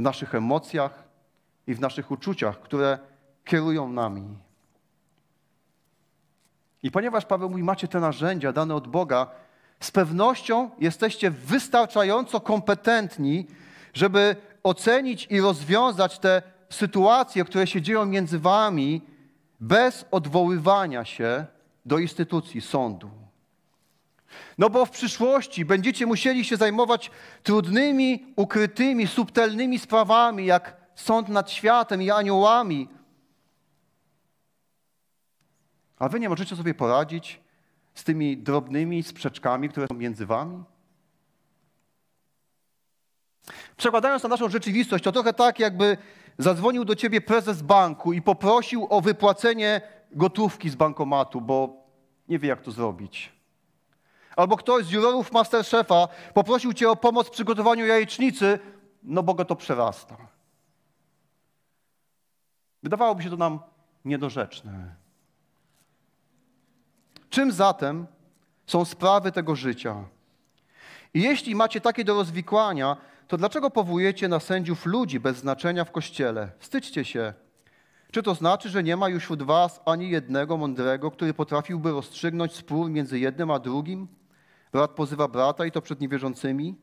w 0.00 0.02
naszych 0.02 0.34
emocjach 0.34 1.04
i 1.66 1.74
w 1.74 1.80
naszych 1.80 2.10
uczuciach, 2.10 2.60
które 2.60 2.98
kierują 3.44 3.92
nami. 3.92 4.28
I 6.82 6.90
ponieważ 6.90 7.24
Paweł 7.24 7.50
mówi, 7.50 7.62
macie 7.62 7.88
te 7.88 8.00
narzędzia 8.00 8.52
dane 8.52 8.74
od 8.74 8.88
Boga, 8.88 9.26
z 9.80 9.90
pewnością 9.90 10.70
jesteście 10.78 11.30
wystarczająco 11.30 12.40
kompetentni, 12.40 13.46
żeby 13.94 14.36
ocenić 14.62 15.26
i 15.30 15.40
rozwiązać 15.40 16.18
te 16.18 16.42
sytuacje, 16.70 17.44
które 17.44 17.66
się 17.66 17.82
dzieją 17.82 18.06
między 18.06 18.38
wami, 18.38 19.02
bez 19.60 20.04
odwoływania 20.10 21.04
się 21.04 21.46
do 21.84 21.98
instytucji 21.98 22.60
sądu. 22.60 23.19
No 24.58 24.70
bo 24.70 24.86
w 24.86 24.90
przyszłości 24.90 25.64
będziecie 25.64 26.06
musieli 26.06 26.44
się 26.44 26.56
zajmować 26.56 27.10
trudnymi, 27.42 28.32
ukrytymi, 28.36 29.06
subtelnymi 29.06 29.78
sprawami, 29.78 30.46
jak 30.46 30.76
sąd 30.94 31.28
nad 31.28 31.50
światem 31.50 32.02
i 32.02 32.10
aniołami. 32.10 32.88
A 35.98 36.08
wy 36.08 36.20
nie 36.20 36.28
możecie 36.28 36.56
sobie 36.56 36.74
poradzić 36.74 37.40
z 37.94 38.04
tymi 38.04 38.36
drobnymi 38.36 39.02
sprzeczkami, 39.02 39.68
które 39.68 39.86
są 39.86 39.94
między 39.94 40.26
wami? 40.26 40.64
Przekładając 43.76 44.22
na 44.22 44.28
naszą 44.28 44.48
rzeczywistość, 44.48 45.04
to 45.04 45.12
trochę 45.12 45.32
tak, 45.32 45.58
jakby 45.58 45.96
zadzwonił 46.38 46.84
do 46.84 46.96
ciebie 46.96 47.20
prezes 47.20 47.62
banku 47.62 48.12
i 48.12 48.22
poprosił 48.22 48.86
o 48.90 49.00
wypłacenie 49.00 49.80
gotówki 50.12 50.70
z 50.70 50.74
bankomatu, 50.74 51.40
bo 51.40 51.86
nie 52.28 52.38
wie, 52.38 52.48
jak 52.48 52.62
to 52.62 52.70
zrobić. 52.70 53.39
Albo 54.36 54.56
ktoś 54.56 54.84
z 54.84 54.90
jurorów 54.90 55.32
Masterchefa 55.32 56.08
poprosił 56.34 56.72
cię 56.72 56.90
o 56.90 56.96
pomoc 56.96 57.26
w 57.26 57.30
przygotowaniu 57.30 57.86
jajecznicy, 57.86 58.58
no 59.02 59.22
bo 59.22 59.34
go 59.34 59.44
to 59.44 59.56
przerasta. 59.56 60.16
Wydawałoby 62.82 63.22
się 63.22 63.30
to 63.30 63.36
nam 63.36 63.60
niedorzeczne. 64.04 64.94
Czym 67.30 67.52
zatem 67.52 68.06
są 68.66 68.84
sprawy 68.84 69.32
tego 69.32 69.56
życia? 69.56 70.04
I 71.14 71.22
jeśli 71.22 71.54
macie 71.54 71.80
takie 71.80 72.04
do 72.04 72.14
rozwikłania, 72.14 72.96
to 73.28 73.36
dlaczego 73.36 73.70
powołujecie 73.70 74.28
na 74.28 74.40
sędziów 74.40 74.86
ludzi 74.86 75.20
bez 75.20 75.36
znaczenia 75.36 75.84
w 75.84 75.92
kościele? 75.92 76.50
Wstydźcie 76.58 77.04
się. 77.04 77.34
Czy 78.10 78.22
to 78.22 78.34
znaczy, 78.34 78.68
że 78.68 78.82
nie 78.82 78.96
ma 78.96 79.08
już 79.08 79.22
wśród 79.22 79.42
was 79.42 79.80
ani 79.84 80.10
jednego 80.10 80.56
mądrego, 80.56 81.10
który 81.10 81.34
potrafiłby 81.34 81.90
rozstrzygnąć 81.90 82.54
spór 82.54 82.90
między 82.90 83.18
jednym 83.18 83.50
a 83.50 83.58
drugim? 83.58 84.19
Brat 84.72 84.90
pozywa 84.90 85.28
brata 85.28 85.66
i 85.66 85.70
to 85.70 85.82
przed 85.82 86.00
niewierzącymi? 86.00 86.74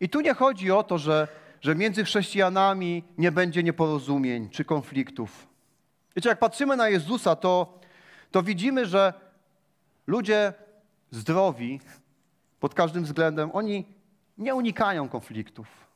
I 0.00 0.08
tu 0.08 0.20
nie 0.20 0.34
chodzi 0.34 0.70
o 0.70 0.82
to, 0.82 0.98
że, 0.98 1.28
że 1.60 1.74
między 1.74 2.04
chrześcijanami 2.04 3.04
nie 3.18 3.32
będzie 3.32 3.62
nieporozumień 3.62 4.50
czy 4.50 4.64
konfliktów. 4.64 5.48
Wiecie, 6.16 6.28
jak 6.28 6.38
patrzymy 6.38 6.76
na 6.76 6.88
Jezusa, 6.88 7.36
to, 7.36 7.80
to 8.30 8.42
widzimy, 8.42 8.86
że 8.86 9.12
ludzie 10.06 10.52
zdrowi 11.10 11.80
pod 12.60 12.74
każdym 12.74 13.04
względem, 13.04 13.50
oni 13.52 13.84
nie 14.38 14.54
unikają 14.54 15.08
konfliktów. 15.08 15.88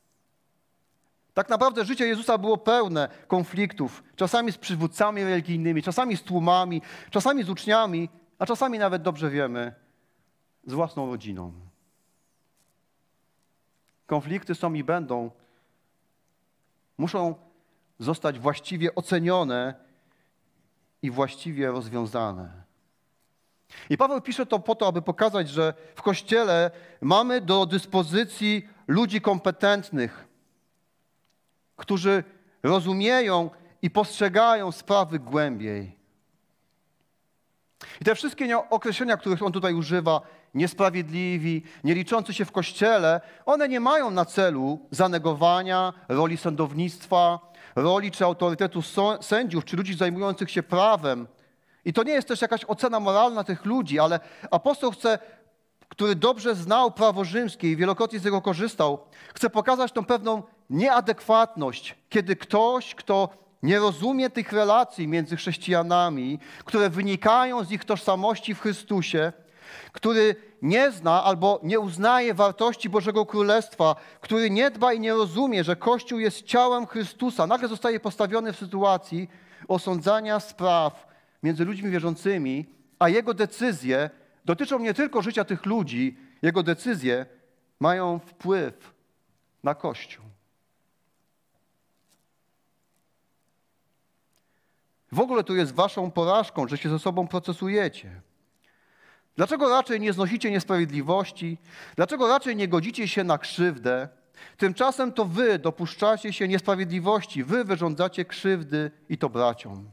Tak 1.35 1.49
naprawdę 1.49 1.85
życie 1.85 2.07
Jezusa 2.07 2.39
było 2.39 2.59
pełne 2.59 3.09
konfliktów, 3.27 4.03
czasami 4.17 4.53
z 4.53 4.59
przywódcami 4.59 5.25
religijnymi, 5.25 5.83
czasami 5.83 6.17
z 6.17 6.23
tłumami, 6.23 6.83
czasami 7.11 7.43
z 7.43 7.51
uczniami, 7.51 8.09
a 8.39 8.47
czasami 8.47 8.79
nawet 8.79 9.03
dobrze 9.03 9.31
wiemy, 9.31 9.75
z 10.67 10.73
własną 10.73 11.07
rodziną. 11.07 11.53
Konflikty 14.07 14.55
są 14.55 14.73
i 14.73 14.85
będą, 14.85 15.31
muszą 16.99 17.35
zostać 17.99 18.39
właściwie 18.39 18.95
ocenione 18.95 19.75
i 21.03 21.11
właściwie 21.11 21.67
rozwiązane. 21.67 22.63
I 23.91 23.97
Paweł 23.97 24.21
pisze 24.21 24.47
to 24.47 24.59
po 24.59 24.75
to, 24.75 24.87
aby 24.87 25.03
pokazać, 25.03 25.49
że 25.49 25.75
w 25.95 26.03
Kościele 26.03 26.71
mamy 27.01 27.41
do 27.41 27.67
dyspozycji 27.67 28.69
ludzi 28.87 29.21
kompetentnych, 29.21 30.29
którzy 31.77 32.25
rozumieją 32.63 33.51
i 33.83 33.91
postrzegają 33.91 34.73
sprawy 34.73 35.19
głębiej. 35.19 35.99
I 38.01 38.05
te 38.05 38.15
wszystkie 38.15 38.59
określenia, 38.71 39.17
których 39.17 39.43
on 39.43 39.53
tutaj 39.53 39.75
używa, 39.75 40.21
niesprawiedliwi, 40.55 41.63
nie 41.85 41.95
liczący 41.95 42.35
się 42.35 42.45
w 42.45 42.53
kościele, 42.53 43.21
one 43.47 43.69
nie 43.69 43.81
mają 43.81 44.11
na 44.11 44.25
celu 44.25 44.79
zanegowania 44.91 45.93
roli 46.09 46.37
sądownictwa, 46.37 47.53
roli 47.77 48.11
czy 48.11 48.25
autorytetu 48.25 48.83
sędziów, 49.21 49.65
czy 49.65 49.77
ludzi 49.77 49.95
zajmujących 49.95 50.51
się 50.51 50.63
prawem, 50.63 51.27
i 51.85 51.93
to 51.93 52.03
nie 52.03 52.13
jest 52.13 52.29
też 52.29 52.43
jakaś 52.43 52.65
ocena 52.65 53.01
moralna 53.01 53.45
tych 53.45 53.65
ludzi, 53.65 53.99
ale 53.99 54.21
apostoł 54.51 54.91
chce, 54.91 55.19
który 55.89 56.15
dobrze 56.15 56.55
znał 56.55 56.91
prawo 56.91 57.25
rzymskie 57.25 57.71
i 57.73 57.77
wielokrotnie 57.77 58.19
z 58.19 58.25
niego 58.25 58.43
korzystał, 58.43 58.99
chce 59.35 59.51
pokazać 59.51 59.93
tą 59.93 60.05
pewną 60.05 60.43
nieadekwatność, 60.71 61.97
kiedy 62.09 62.37
ktoś, 62.37 62.95
kto 62.95 63.29
nie 63.63 63.79
rozumie 63.79 64.31
tych 64.31 64.53
relacji 64.53 65.09
między 65.09 65.37
chrześcijanami, 65.37 66.39
które 66.65 66.91
wynikają 66.91 67.65
z 67.65 67.71
ich 67.71 67.85
tożsamości 67.85 68.55
w 68.55 68.61
Chrystusie, 68.61 69.33
który 69.93 70.37
nie 70.63 70.91
zna 70.91 71.25
albo 71.25 71.61
nie 71.63 71.81
uznaje 71.81 72.35
wartości 72.35 72.89
Bożego 72.89 73.27
Królestwa, 73.27 73.97
który 74.21 74.51
nie 74.51 74.71
dba 74.71 74.93
i 74.93 75.01
nie 75.01 75.15
rozumie, 75.15 75.65
że 75.65 75.77
Kościół 75.77 76.19
jest 76.19 76.43
ciałem 76.43 76.87
Chrystusa, 76.87 77.47
nagle 77.47 77.69
zostaje 77.69 78.01
postawiony 78.01 78.53
w 78.53 78.59
sytuacji 78.59 79.29
osądzania 79.69 80.41
spraw, 80.41 81.07
między 81.43 81.65
ludźmi 81.65 81.91
wierzącymi, 81.91 82.67
a 82.99 83.09
jego 83.09 83.35
decyzje 83.35 84.11
dotyczą 84.45 84.79
nie 84.79 84.95
tylko 84.95 85.23
życia 85.23 85.45
tych 85.45 85.67
ludzi, 85.67 86.19
jego 86.43 86.63
decyzje 86.63 87.27
mają 87.81 88.19
wpływ 88.19 88.95
na 89.63 89.75
Kościół. 89.75 90.25
W 95.13 95.21
ogóle 95.21 95.45
tu 95.45 95.57
jest 95.57 95.75
waszą 95.75 96.11
porażką, 96.11 96.69
że 96.69 96.79
się 96.79 96.89
ze 96.89 96.99
sobą 96.99 97.29
procesujecie. 97.29 98.21
Dlaczego 99.37 99.69
raczej 99.69 100.01
nie 100.01 100.13
znosicie 100.13 100.51
niesprawiedliwości? 100.51 101.59
Dlaczego 101.97 102.29
raczej 102.29 102.57
nie 102.57 102.69
godzicie 102.69 103.09
się 103.09 103.25
na 103.25 103.39
krzywdę? 103.39 104.09
Tymczasem 104.57 105.13
to 105.13 105.25
wy 105.25 105.59
dopuszczacie 105.59 106.33
się 106.33 106.49
niesprawiedliwości, 106.49 107.45
wy 107.45 107.65
wyrządzacie 107.65 108.25
krzywdy 108.25 108.91
i 109.09 109.19
to 109.19 109.29
braciom. 109.29 109.91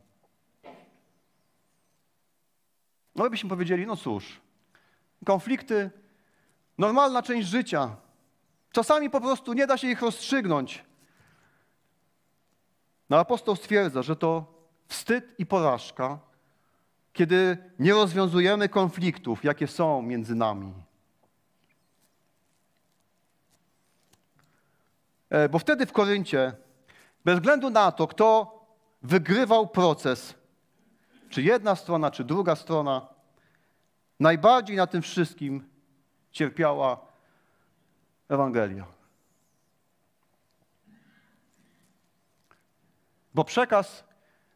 No 3.16 3.24
my 3.24 3.30
byśmy 3.30 3.50
powiedzieli, 3.50 3.88
no 3.88 3.96
cóż, 3.96 4.42
konflikty, 5.26 5.92
normalna 6.78 7.22
część 7.22 7.48
życia. 7.48 7.96
Czasami 8.72 9.10
po 9.10 9.22
prostu 9.22 9.54
nie 9.54 9.68
da 9.68 9.78
się 9.78 9.88
ich 9.88 10.02
rozstrzygnąć. 10.02 10.86
No 13.10 13.20
apostoł 13.20 13.56
stwierdza, 13.56 14.02
że 14.02 14.16
to 14.16 14.54
wstyd 14.88 15.36
i 15.40 15.46
porażka, 15.46 16.20
kiedy 17.20 17.58
nie 17.80 17.94
rozwiązujemy 17.94 18.70
konfliktów, 18.70 19.44
jakie 19.44 19.68
są 19.68 20.02
między 20.02 20.36
nami. 20.36 20.74
E, 25.30 25.50
bo 25.50 25.60
wtedy 25.60 25.86
w 25.86 25.92
Koryncie, 25.92 26.54
bez 27.26 27.36
względu 27.36 27.70
na 27.70 27.92
to, 27.92 28.08
kto 28.08 28.60
wygrywał 29.02 29.68
proces, 29.68 30.36
czy 31.30 31.42
jedna 31.42 31.76
strona, 31.76 32.12
czy 32.12 32.24
druga 32.24 32.56
strona, 32.56 33.08
najbardziej 34.20 34.78
na 34.78 34.88
tym 34.88 35.02
wszystkim 35.02 35.70
cierpiała 36.32 37.08
Ewangelia. 38.30 38.86
Bo 43.34 43.44
przekaz 43.44 44.04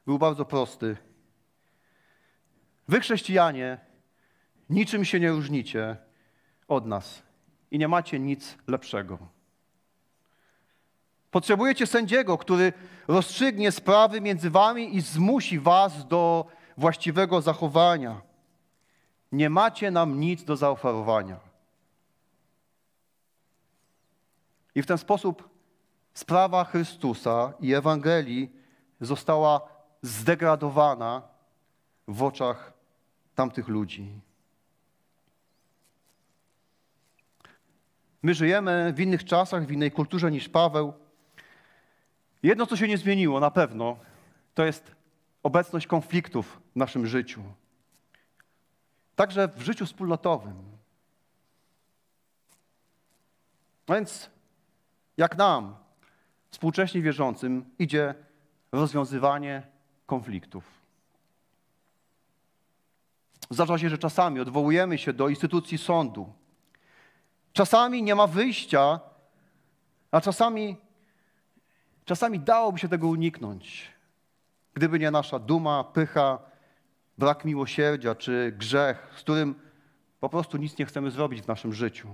był 0.05 0.19
bardzo 0.19 0.45
prosty. 0.45 0.97
Wy, 2.87 2.99
chrześcijanie, 2.99 3.77
niczym 4.69 5.05
się 5.05 5.19
nie 5.19 5.31
różnicie 5.31 5.97
od 6.67 6.85
nas 6.85 7.23
i 7.71 7.79
nie 7.79 7.87
macie 7.87 8.19
nic 8.19 8.57
lepszego. 8.67 9.17
Potrzebujecie 11.31 11.87
sędziego, 11.87 12.37
który 12.37 12.73
rozstrzygnie 13.07 13.71
sprawy 13.71 14.21
między 14.21 14.49
wami 14.49 14.95
i 14.95 15.01
zmusi 15.01 15.59
was 15.59 16.07
do 16.07 16.45
właściwego 16.77 17.41
zachowania. 17.41 18.21
Nie 19.31 19.49
macie 19.49 19.91
nam 19.91 20.19
nic 20.19 20.43
do 20.43 20.55
zaoferowania. 20.55 21.39
I 24.75 24.81
w 24.81 24.85
ten 24.85 24.97
sposób 24.97 25.49
sprawa 26.13 26.63
Chrystusa 26.63 27.53
i 27.59 27.73
Ewangelii 27.73 28.51
została 29.01 29.61
zdegradowana 30.01 31.32
w 32.07 32.23
oczach 32.23 32.73
tamtych 33.35 33.67
ludzi. 33.67 34.21
My 38.23 38.33
żyjemy 38.33 38.93
w 38.93 38.99
innych 38.99 39.23
czasach, 39.25 39.65
w 39.65 39.71
innej 39.71 39.91
kulturze 39.91 40.31
niż 40.31 40.49
Paweł. 40.49 40.93
Jedno, 42.43 42.65
co 42.65 42.77
się 42.77 42.87
nie 42.87 42.97
zmieniło 42.97 43.39
na 43.39 43.51
pewno, 43.51 43.97
to 44.53 44.65
jest 44.65 44.95
obecność 45.43 45.87
konfliktów 45.87 46.61
w 46.73 46.75
naszym 46.75 47.07
życiu. 47.07 47.43
Także 49.15 49.47
w 49.47 49.61
życiu 49.61 49.85
wspólnotowym. 49.85 50.73
A 53.87 53.93
więc 53.93 54.29
jak 55.17 55.37
nam, 55.37 55.75
współcześnie 56.51 57.01
wierzącym, 57.01 57.65
idzie 57.79 58.15
rozwiązywanie 58.71 59.67
konfliktów. 60.05 60.82
Zdarza 63.49 63.77
się, 63.77 63.89
że 63.89 63.97
czasami 63.97 64.39
odwołujemy 64.39 64.97
się 64.97 65.13
do 65.13 65.29
instytucji 65.29 65.77
sądu. 65.77 66.33
Czasami 67.53 68.03
nie 68.03 68.15
ma 68.15 68.27
wyjścia, 68.27 68.99
a 70.11 70.21
czasami, 70.21 70.77
czasami 72.05 72.39
dałoby 72.39 72.79
się 72.79 72.89
tego 72.89 73.07
uniknąć, 73.07 73.91
gdyby 74.73 74.99
nie 74.99 75.11
nasza 75.11 75.39
duma, 75.39 75.83
pycha, 75.83 76.39
brak 77.17 77.45
miłosierdzia 77.45 78.15
czy 78.15 78.53
grzech, 78.57 79.13
z 79.17 79.19
którym 79.19 79.55
po 80.19 80.29
prostu 80.29 80.57
nic 80.57 80.77
nie 80.77 80.85
chcemy 80.85 81.11
zrobić 81.11 81.41
w 81.41 81.47
naszym 81.47 81.73
życiu. 81.73 82.07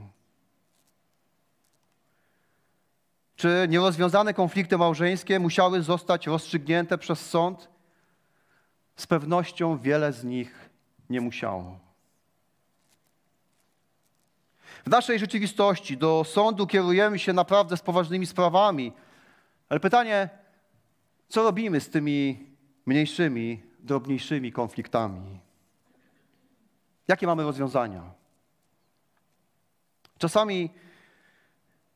Czy 3.35 3.67
nierozwiązane 3.69 4.33
konflikty 4.33 4.77
małżeńskie 4.77 5.39
musiały 5.39 5.81
zostać 5.81 6.27
rozstrzygnięte 6.27 6.97
przez 6.97 7.29
sąd? 7.29 7.69
Z 8.95 9.07
pewnością 9.07 9.77
wiele 9.77 10.13
z 10.13 10.23
nich 10.23 10.68
nie 11.09 11.21
musiało. 11.21 11.79
W 14.85 14.89
naszej 14.89 15.19
rzeczywistości 15.19 15.97
do 15.97 16.23
sądu 16.23 16.67
kierujemy 16.67 17.19
się 17.19 17.33
naprawdę 17.33 17.77
z 17.77 17.81
poważnymi 17.81 18.25
sprawami, 18.25 18.93
ale 19.69 19.79
pytanie, 19.79 20.29
co 21.29 21.43
robimy 21.43 21.81
z 21.81 21.89
tymi 21.89 22.47
mniejszymi, 22.85 23.63
drobniejszymi 23.79 24.51
konfliktami? 24.51 25.39
Jakie 27.07 27.27
mamy 27.27 27.43
rozwiązania? 27.43 28.11
Czasami, 30.17 30.69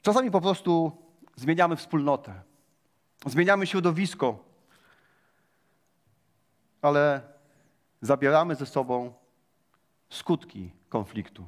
czasami 0.02 0.32
po 0.32 0.41
prostu 0.41 0.91
zmieniamy 1.36 1.76
wspólnotę, 1.76 2.41
zmieniamy 3.26 3.67
środowisko, 3.67 4.39
ale 6.82 7.33
zabieramy 8.03 8.55
ze 8.55 8.65
sobą 8.65 9.13
skutki 10.09 10.71
konfliktu. 10.89 11.45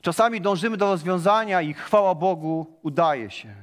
Czasami 0.00 0.40
dążymy 0.40 0.76
do 0.76 0.86
rozwiązania 0.86 1.62
i 1.62 1.74
chwała 1.74 2.14
Bogu 2.14 2.78
udaje 2.82 3.30
się. 3.30 3.54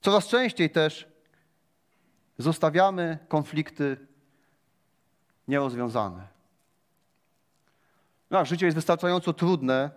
Coraz 0.00 0.28
częściej 0.28 0.70
też 0.70 1.08
zostawiamy 2.38 3.18
konflikty 3.28 4.06
nierozwiązane. 5.48 6.28
No, 8.30 8.44
życie 8.44 8.66
jest 8.66 8.76
wystarczająco 8.76 9.32
trudne, 9.32 9.90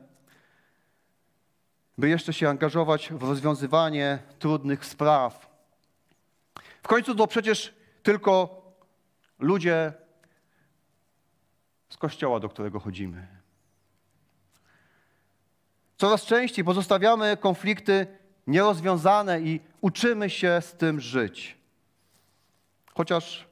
by 1.98 2.10
jeszcze 2.10 2.34
się 2.34 2.50
angażować 2.50 3.14
w 3.14 3.24
rozwiązywanie 3.24 4.20
trudnych 4.40 4.86
spraw. 4.86 5.55
W 6.86 6.88
końcu 6.88 7.16
to 7.16 7.28
przecież 7.28 7.74
tylko 8.04 8.62
ludzie 9.40 9.94
z 11.90 11.98
kościoła, 11.98 12.40
do 12.40 12.50
którego 12.50 12.80
chodzimy. 12.80 13.28
Coraz 15.98 16.26
częściej 16.26 16.66
pozostawiamy 16.66 17.38
konflikty 17.38 18.08
nierozwiązane 18.48 19.42
i 19.42 19.60
uczymy 19.82 20.30
się 20.30 20.60
z 20.62 20.74
tym 20.74 21.00
żyć. 21.00 21.58
Chociaż 22.94 23.48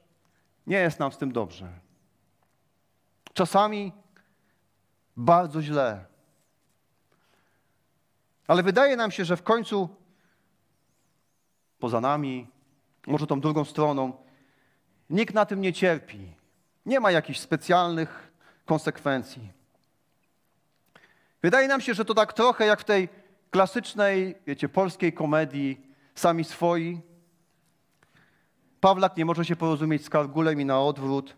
nie 0.66 0.76
jest 0.76 1.00
nam 1.00 1.12
z 1.12 1.18
tym 1.18 1.32
dobrze. 1.32 1.72
Czasami 3.32 3.92
bardzo 5.16 5.62
źle. 5.62 6.04
Ale 8.46 8.62
wydaje 8.62 8.96
nam 8.96 9.10
się, 9.10 9.24
że 9.24 9.36
w 9.36 9.42
końcu 9.42 9.88
poza 11.78 12.00
nami, 12.00 12.53
może 13.06 13.26
tą 13.26 13.40
drugą 13.40 13.64
stroną, 13.64 14.12
nikt 15.10 15.34
na 15.34 15.46
tym 15.46 15.60
nie 15.60 15.72
cierpi. 15.72 16.32
Nie 16.86 17.00
ma 17.00 17.10
jakichś 17.10 17.38
specjalnych 17.38 18.32
konsekwencji. 18.64 19.52
Wydaje 21.42 21.68
nam 21.68 21.80
się, 21.80 21.94
że 21.94 22.04
to 22.04 22.14
tak 22.14 22.32
trochę 22.32 22.66
jak 22.66 22.80
w 22.80 22.84
tej 22.84 23.08
klasycznej, 23.50 24.34
wiecie, 24.46 24.68
polskiej 24.68 25.12
komedii 25.12 25.86
Sami 26.14 26.44
swoi. 26.44 27.00
Pawlak 28.80 29.16
nie 29.16 29.24
może 29.24 29.44
się 29.44 29.56
porozumieć 29.56 30.04
z 30.04 30.10
Kargulem 30.10 30.60
i 30.60 30.64
na 30.64 30.80
odwrót, 30.80 31.36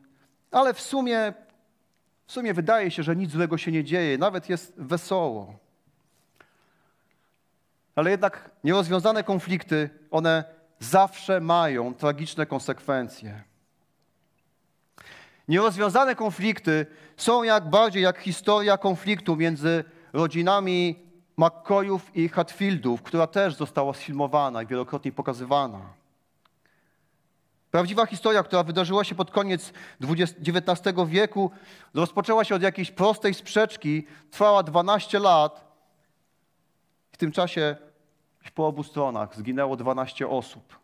ale 0.51 0.75
w 0.75 0.81
sumie, 0.81 1.33
w 2.27 2.33
sumie 2.33 2.55
wydaje 2.55 2.91
się, 2.91 3.03
że 3.03 3.17
nic 3.17 3.31
złego 3.31 3.59
się 3.59 3.73
nie 3.73 3.85
dzieje, 3.85 4.19
nawet 4.19 4.49
jest 4.49 4.75
wesoło. 4.77 5.55
Ale 7.95 8.11
jednak 8.11 8.51
nierozwiązane 8.65 9.25
konflikty, 9.25 9.91
one 10.11 10.45
zawsze 10.79 11.41
mają 11.41 11.95
tragiczne 11.95 12.47
konsekwencje. 12.47 13.43
Nierozwiązane 15.49 16.15
konflikty 16.15 16.87
są 17.17 17.43
jak 17.43 17.71
bardziej 17.71 18.03
jak 18.03 18.19
historia 18.19 18.79
konfliktu 18.79 19.37
między 19.37 19.85
rodzinami 20.13 21.07
McCoyów 21.37 22.17
i 22.17 22.29
Hatfieldów, 22.29 23.03
która 23.03 23.27
też 23.27 23.55
została 23.55 23.95
sfilmowana 23.95 24.63
i 24.63 24.67
wielokrotnie 24.67 25.13
pokazywana. 25.13 25.81
Prawdziwa 27.71 28.07
historia, 28.07 28.43
która 28.43 28.63
wydarzyła 28.63 29.05
się 29.05 29.15
pod 29.15 29.31
koniec 29.31 29.73
XIX 30.01 30.97
wieku, 31.07 31.51
rozpoczęła 31.95 32.45
się 32.45 32.55
od 32.55 32.63
jakiejś 32.63 32.91
prostej 32.91 33.35
sprzeczki, 33.35 34.07
trwała 34.31 34.63
12 34.63 35.19
lat. 35.19 35.67
W 37.13 37.17
tym 37.17 37.33
czasie 37.33 37.77
po 38.51 38.67
obu 38.67 38.83
stronach 38.83 39.37
zginęło 39.37 39.77
12 39.77 40.29
osób. 40.29 40.79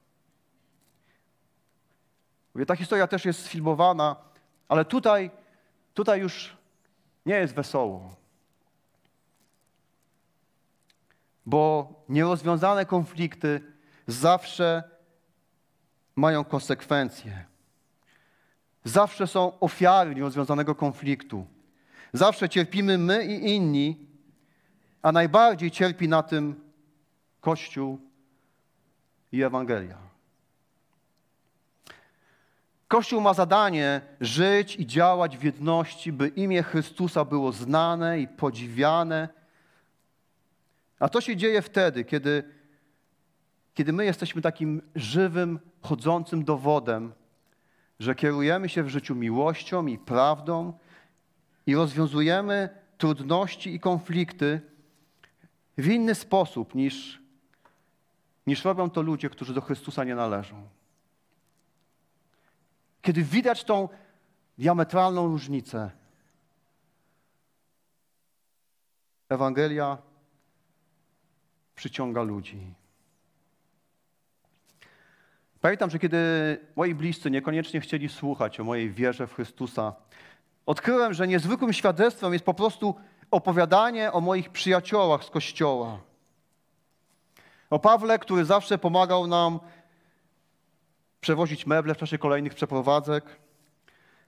Mówię, 2.54 2.66
ta 2.66 2.76
historia 2.76 3.06
też 3.06 3.24
jest 3.24 3.44
sfilmowana, 3.44 4.16
ale 4.68 4.84
tutaj, 4.84 5.30
tutaj 5.94 6.20
już 6.20 6.56
nie 7.26 7.34
jest 7.34 7.54
wesoło. 7.54 8.14
Bo 11.46 11.92
nierozwiązane 12.08 12.86
konflikty 12.86 13.60
zawsze 14.06 14.82
mają 16.16 16.44
konsekwencje. 16.44 17.44
Zawsze 18.84 19.26
są 19.26 19.60
ofiary 19.60 20.14
nierozwiązanego 20.14 20.74
konfliktu. 20.74 21.46
Zawsze 22.12 22.48
cierpimy 22.48 22.98
my 22.98 23.24
i 23.24 23.54
inni, 23.54 24.06
a 25.02 25.12
najbardziej 25.12 25.70
cierpi 25.70 26.08
na 26.08 26.22
tym 26.22 26.71
Kościół 27.42 27.98
i 29.32 29.42
Ewangelia. 29.42 29.98
Kościół 32.88 33.20
ma 33.20 33.34
zadanie 33.34 34.00
żyć 34.20 34.76
i 34.76 34.86
działać 34.86 35.38
w 35.38 35.42
jedności, 35.42 36.12
by 36.12 36.28
imię 36.28 36.62
Chrystusa 36.62 37.24
było 37.24 37.52
znane 37.52 38.20
i 38.20 38.28
podziwiane. 38.28 39.28
A 40.98 41.08
to 41.08 41.20
się 41.20 41.36
dzieje 41.36 41.62
wtedy, 41.62 42.04
kiedy, 42.04 42.44
kiedy 43.74 43.92
my 43.92 44.04
jesteśmy 44.04 44.42
takim 44.42 44.82
żywym, 44.94 45.60
chodzącym 45.80 46.44
dowodem, 46.44 47.12
że 47.98 48.14
kierujemy 48.14 48.68
się 48.68 48.82
w 48.82 48.88
życiu 48.88 49.14
miłością 49.14 49.86
i 49.86 49.98
prawdą 49.98 50.78
i 51.66 51.74
rozwiązujemy 51.74 52.68
trudności 52.98 53.74
i 53.74 53.80
konflikty 53.80 54.60
w 55.78 55.86
inny 55.86 56.14
sposób 56.14 56.74
niż, 56.74 57.21
niż 58.46 58.64
robią 58.64 58.90
to 58.90 59.02
ludzie, 59.02 59.30
którzy 59.30 59.54
do 59.54 59.60
Chrystusa 59.60 60.04
nie 60.04 60.14
należą. 60.14 60.68
Kiedy 63.02 63.22
widać 63.22 63.64
tą 63.64 63.88
diametralną 64.58 65.26
różnicę, 65.26 65.90
Ewangelia 69.28 69.98
przyciąga 71.74 72.22
ludzi. 72.22 72.74
Pamiętam, 75.60 75.90
że 75.90 75.98
kiedy 75.98 76.18
moi 76.76 76.94
bliscy 76.94 77.30
niekoniecznie 77.30 77.80
chcieli 77.80 78.08
słuchać 78.08 78.60
o 78.60 78.64
mojej 78.64 78.90
wierze 78.90 79.26
w 79.26 79.34
Chrystusa, 79.34 79.94
odkryłem, 80.66 81.14
że 81.14 81.28
niezwykłym 81.28 81.72
świadectwem 81.72 82.32
jest 82.32 82.44
po 82.44 82.54
prostu 82.54 82.94
opowiadanie 83.30 84.12
o 84.12 84.20
moich 84.20 84.50
przyjaciołach 84.50 85.24
z 85.24 85.30
kościoła. 85.30 85.98
O 87.72 87.78
Pawle, 87.78 88.18
który 88.18 88.44
zawsze 88.44 88.78
pomagał 88.78 89.26
nam 89.26 89.60
przewozić 91.20 91.66
meble 91.66 91.94
w 91.94 91.98
czasie 91.98 92.18
kolejnych 92.18 92.54
przeprowadzek. 92.54 93.24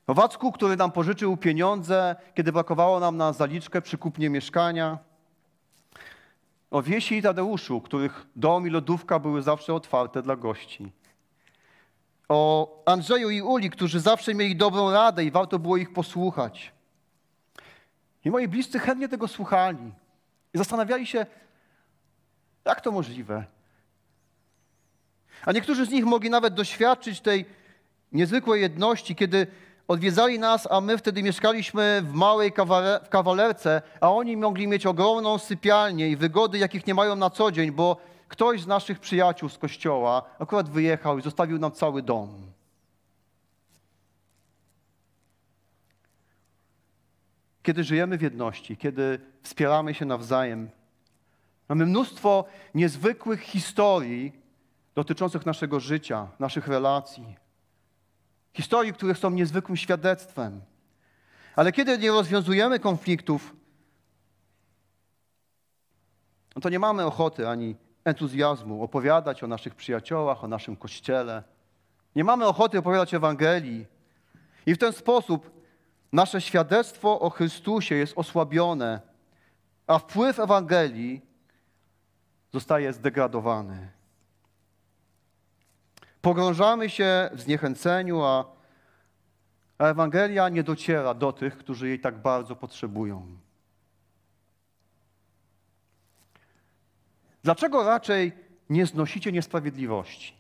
O 0.07 0.15
Wacku, 0.15 0.53
który 0.53 0.77
nam 0.77 0.93
pożyczył 0.93 1.37
pieniądze, 1.37 2.17
kiedy 2.35 2.53
brakowało 2.53 3.01
nam 3.01 3.17
na 3.17 3.33
zaliczkę 3.33 3.83
przy 3.83 3.99
kupnie 3.99 4.31
mieszkania. 4.31 4.99
O 6.71 6.83
Wiesi 6.83 7.17
i 7.17 7.23
Tadeuszu, 7.23 7.81
których 7.81 8.27
dom 8.37 8.67
i 8.67 8.71
lodówka 8.71 9.19
były 9.19 9.43
zawsze 9.43 9.75
otwarte 9.75 10.23
dla 10.23 10.37
gości 10.37 10.93
o 12.29 12.83
Andrzeju 12.87 13.31
i 13.31 13.43
Uli, 13.43 13.71
którzy 13.71 14.01
zawsze 14.01 14.35
mieli 14.35 14.57
dobrą 14.57 14.91
radę 14.91 15.25
i 15.25 15.31
warto 15.31 15.59
było 15.59 15.77
ich 15.77 15.93
posłuchać. 15.93 16.73
I 18.25 18.31
moi 18.31 18.49
bliscy 18.49 18.79
chętnie 18.79 19.09
tego 19.09 19.29
słuchali 19.29 19.93
i 20.55 20.59
zastanawiali 20.59 21.07
się, 21.07 21.27
jak 22.65 22.81
to 22.81 22.93
możliwe. 22.93 23.45
A 25.47 25.53
niektórzy 25.53 25.87
z 25.87 25.91
nich 25.91 26.05
mogli 26.05 26.31
nawet 26.31 26.55
doświadczyć 26.55 27.21
tej 27.21 27.47
niezwykłej 28.13 28.63
jedności, 28.63 29.17
kiedy 29.17 29.47
odwiedzali 29.89 30.39
nas, 30.39 30.69
a 30.71 30.81
my 30.81 30.99
wtedy 30.99 31.23
mieszkaliśmy 31.23 32.03
w 32.05 32.13
małej 32.13 32.53
kawalerce, 33.11 33.83
a 34.01 34.11
oni 34.11 34.37
mogli 34.37 34.69
mieć 34.69 34.87
ogromną 34.87 35.39
sypialnię 35.39 36.09
i 36.09 36.17
wygody, 36.17 36.59
jakich 36.59 36.87
nie 36.87 36.95
mają 36.95 37.17
na 37.17 37.31
co 37.31 37.53
dzień, 37.53 37.71
bo 37.71 37.97
ktoś 38.29 38.63
z 38.63 38.67
naszych 38.67 38.99
przyjaciół 38.99 39.49
z 39.49 39.59
kościoła 39.59 40.23
akurat 40.39 40.69
wyjechał 40.69 41.19
i 41.19 41.23
zostawił 41.23 41.59
nam 41.59 41.73
cały 41.73 42.03
dom. 42.03 42.29
Kiedy 47.63 47.85
żyjemy 47.85 48.19
w 48.19 48.23
jedności, 48.23 48.77
kiedy 48.77 49.21
wspieramy 49.43 49.95
się 49.95 50.05
nawzajem, 50.05 50.71
mamy 51.69 51.87
mnóstwo 51.87 52.45
niezwykłych 52.75 53.41
historii 53.41 54.33
dotyczących 54.95 55.47
naszego 55.47 55.81
życia, 55.81 56.29
naszych 56.39 56.69
relacji. 56.69 57.37
Historii, 58.53 58.93
które 58.93 59.15
są 59.15 59.31
niezwykłym 59.31 59.77
świadectwem. 59.77 60.61
Ale 61.57 61.73
kiedy 61.73 61.99
nie 61.99 62.11
rozwiązujemy 62.11 62.79
konfliktów, 62.79 63.57
no 66.57 66.63
to 66.63 66.69
nie 66.69 66.79
mamy 66.79 67.05
ochoty 67.05 67.49
ani 67.49 67.77
entuzjazmu, 68.05 68.83
opowiadać 68.83 69.43
o 69.43 69.47
naszych 69.47 69.75
przyjaciołach, 69.75 70.45
o 70.45 70.49
naszym 70.49 70.77
kościele. 70.77 71.43
Nie 72.17 72.25
mamy 72.25 72.47
ochoty 72.47 72.79
opowiadać 72.79 73.15
Ewangelii. 73.15 73.87
I 74.67 74.75
w 74.75 74.79
ten 74.79 74.93
sposób 74.93 75.51
nasze 76.13 76.41
świadectwo 76.41 77.21
o 77.21 77.31
Chrystusie 77.31 77.95
jest 77.95 78.19
osłabione, 78.19 79.01
a 79.87 79.99
wpływ 79.99 80.39
Ewangelii 80.39 81.21
zostaje 82.55 82.93
zdegradowany. 82.93 83.89
Pogrążamy 86.23 86.91
się 86.91 87.31
w 87.33 87.41
zniechęceniu, 87.41 88.23
a 88.23 88.45
Ewangelia 89.79 90.49
nie 90.49 90.63
dociera 90.63 91.15
do 91.15 91.33
tych, 91.33 91.59
którzy 91.59 91.89
jej 91.89 92.01
tak 92.01 92.23
bardzo 92.23 92.57
potrzebują. 92.57 93.39
Dlaczego 97.43 97.85
raczej 97.85 98.33
nie 98.71 98.87
znosicie 98.87 99.33
niesprawiedliwości? 99.33 100.35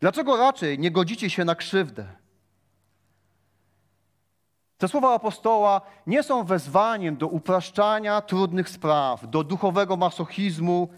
Dlaczego 0.00 0.36
raczej 0.36 0.78
nie 0.78 0.90
godzicie 0.90 1.30
się 1.30 1.44
na 1.44 1.54
krzywdę? 1.54 2.25
Te 4.78 4.88
słowa 4.88 5.14
apostoła 5.14 5.80
nie 6.06 6.22
są 6.22 6.44
wezwaniem 6.44 7.16
do 7.16 7.26
upraszczania 7.26 8.20
trudnych 8.20 8.68
spraw, 8.68 9.30
do 9.30 9.44
duchowego 9.44 9.96
masochizmu, 9.96 10.88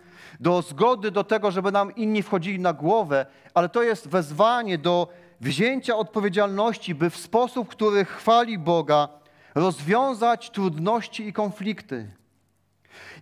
do 0.41 0.63
zgody 0.63 1.11
do 1.11 1.25
tego, 1.25 1.51
żeby 1.51 1.73
nam 1.73 1.95
inni 1.95 2.23
wchodzili 2.23 2.59
na 2.59 2.73
głowę, 2.73 3.27
ale 3.55 3.69
to 3.69 3.83
jest 3.83 4.09
wezwanie 4.09 4.79
do 4.79 5.09
wzięcia 5.41 5.97
odpowiedzialności, 5.97 6.95
by 6.95 7.11
w 7.11 7.17
sposób, 7.17 7.69
który 7.69 8.05
chwali 8.05 8.59
Boga, 8.59 9.09
rozwiązać 9.55 10.51
trudności 10.51 11.29
i 11.29 11.33
konflikty. 11.33 12.11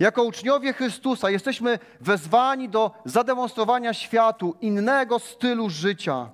Jako 0.01 0.23
uczniowie 0.23 0.73
Chrystusa 0.73 1.31
jesteśmy 1.31 1.79
wezwani 2.01 2.69
do 2.69 2.91
zademonstrowania 3.05 3.95
światu 3.95 4.57
innego 4.61 5.19
stylu 5.19 5.71
życia, 5.71 6.31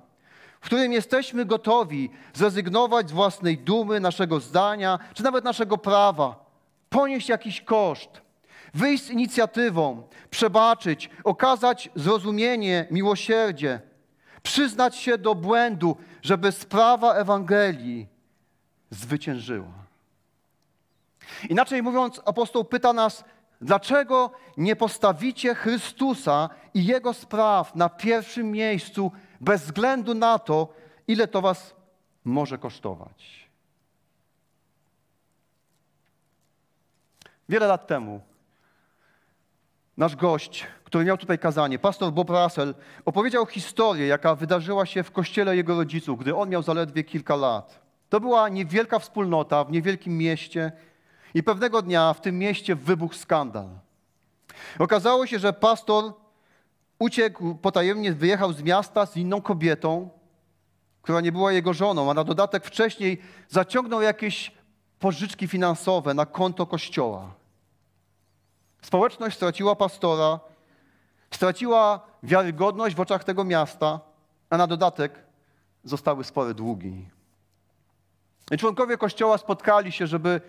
w 0.63 0.65
którym 0.65 0.93
jesteśmy 0.93 1.45
gotowi 1.45 2.09
zrezygnować 2.33 3.09
z 3.09 3.11
własnej 3.11 3.57
dumy, 3.57 3.99
naszego 3.99 4.39
zdania, 4.39 4.99
czy 5.13 5.23
nawet 5.23 5.43
naszego 5.43 5.77
prawa, 5.77 6.45
ponieść 6.89 7.29
jakiś 7.29 7.61
koszt, 7.61 8.21
wyjść 8.73 9.03
z 9.03 9.09
inicjatywą, 9.09 10.07
przebaczyć, 10.29 11.09
okazać 11.23 11.89
zrozumienie, 11.95 12.87
miłosierdzie, 12.91 13.81
przyznać 14.43 14.95
się 14.95 15.17
do 15.17 15.35
błędu, 15.35 15.97
żeby 16.21 16.51
sprawa 16.51 17.13
Ewangelii 17.13 18.07
zwyciężyła. 18.89 19.73
Inaczej 21.49 21.83
mówiąc, 21.83 22.21
apostoł 22.25 22.63
pyta 22.63 22.93
nas, 22.93 23.23
Dlaczego 23.63 24.31
nie 24.57 24.75
postawicie 24.75 25.55
Chrystusa 25.55 26.49
i 26.73 26.85
Jego 26.85 27.13
spraw 27.13 27.75
na 27.75 27.89
pierwszym 27.89 28.51
miejscu, 28.51 29.11
bez 29.43 29.61
względu 29.63 30.13
na 30.13 30.39
to, 30.39 30.73
ile 31.07 31.27
to 31.27 31.41
Was 31.41 31.75
może 32.25 32.57
kosztować? 32.57 33.49
Wiele 37.49 37.67
lat 37.67 37.87
temu 37.87 38.21
nasz 39.97 40.15
gość, 40.15 40.67
który 40.83 41.05
miał 41.05 41.17
tutaj 41.17 41.39
kazanie, 41.39 41.79
pastor 41.79 42.13
Bob 42.13 42.29
Russell, 42.29 42.75
opowiedział 43.05 43.45
historię, 43.45 44.07
jaka 44.07 44.35
wydarzyła 44.35 44.85
się 44.85 45.03
w 45.03 45.11
kościele 45.11 45.55
jego 45.55 45.75
rodziców, 45.75 46.19
gdy 46.19 46.35
on 46.35 46.49
miał 46.49 46.63
zaledwie 46.63 47.03
kilka 47.03 47.35
lat. 47.35 47.79
To 48.09 48.19
była 48.19 48.49
niewielka 48.49 48.99
wspólnota 48.99 49.63
w 49.63 49.71
niewielkim 49.71 50.17
mieście, 50.17 50.71
i 51.33 51.43
pewnego 51.43 51.81
dnia 51.81 52.13
w 52.13 52.21
tym 52.21 52.39
mieście 52.39 52.75
wybuchł 52.75 53.15
skandal. 53.15 53.69
Okazało 54.79 55.27
się, 55.27 55.39
że 55.39 55.53
pastor 55.53 56.13
uciekł 57.03 57.55
potajemnie, 57.55 58.13
wyjechał 58.13 58.53
z 58.53 58.61
miasta 58.61 59.05
z 59.05 59.17
inną 59.17 59.41
kobietą, 59.41 60.09
która 61.01 61.21
nie 61.21 61.31
była 61.31 61.51
jego 61.51 61.73
żoną, 61.73 62.11
a 62.11 62.13
na 62.13 62.23
dodatek 62.23 62.65
wcześniej 62.65 63.21
zaciągnął 63.49 64.01
jakieś 64.01 64.51
pożyczki 64.99 65.47
finansowe 65.47 66.13
na 66.13 66.25
konto 66.25 66.65
kościoła. 66.65 67.33
Społeczność 68.81 69.35
straciła 69.35 69.75
pastora, 69.75 70.39
straciła 71.31 71.99
wiarygodność 72.23 72.95
w 72.95 72.99
oczach 72.99 73.23
tego 73.23 73.43
miasta, 73.43 73.99
a 74.49 74.57
na 74.57 74.67
dodatek 74.67 75.19
zostały 75.83 76.23
spore 76.23 76.53
długi. 76.53 77.05
I 78.51 78.57
członkowie 78.57 78.97
kościoła 78.97 79.37
spotkali 79.37 79.91
się, 79.91 80.07
żeby 80.07 80.41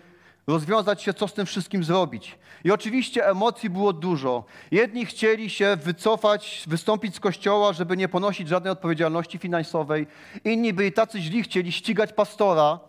rozwiązać 0.47 1.03
się, 1.03 1.13
co 1.13 1.27
z 1.27 1.33
tym 1.33 1.45
wszystkim 1.45 1.83
zrobić. 1.83 2.37
I 2.63 2.71
oczywiście 2.71 3.29
emocji 3.29 3.69
było 3.69 3.93
dużo. 3.93 4.43
Jedni 4.71 5.05
chcieli 5.05 5.49
się 5.49 5.75
wycofać, 5.75 6.63
wystąpić 6.67 7.15
z 7.15 7.19
kościoła, 7.19 7.73
żeby 7.73 7.97
nie 7.97 8.07
ponosić 8.07 8.47
żadnej 8.47 8.71
odpowiedzialności 8.71 9.37
finansowej. 9.37 10.07
Inni 10.43 10.73
byli 10.73 10.91
tacy 10.91 11.21
źli, 11.21 11.43
chcieli 11.43 11.71
ścigać 11.71 12.13
pastora. 12.13 12.79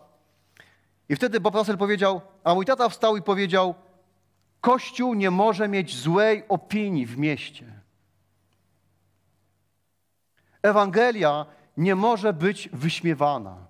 I 1.09 1.15
wtedy 1.15 1.39
Bob 1.39 1.55
Russell 1.55 1.77
powiedział, 1.77 2.21
a 2.43 2.53
mój 2.53 2.65
tata 2.65 2.89
wstał 2.89 3.17
i 3.17 3.21
powiedział, 3.21 3.75
Kościół 4.61 5.13
nie 5.13 5.31
może 5.31 5.67
mieć 5.67 5.95
złej 5.95 6.43
opinii 6.49 7.05
w 7.05 7.17
mieście. 7.17 7.65
Ewangelia 10.61 11.45
nie 11.77 11.95
może 11.95 12.33
być 12.33 12.69
wyśmiewana. 12.73 13.66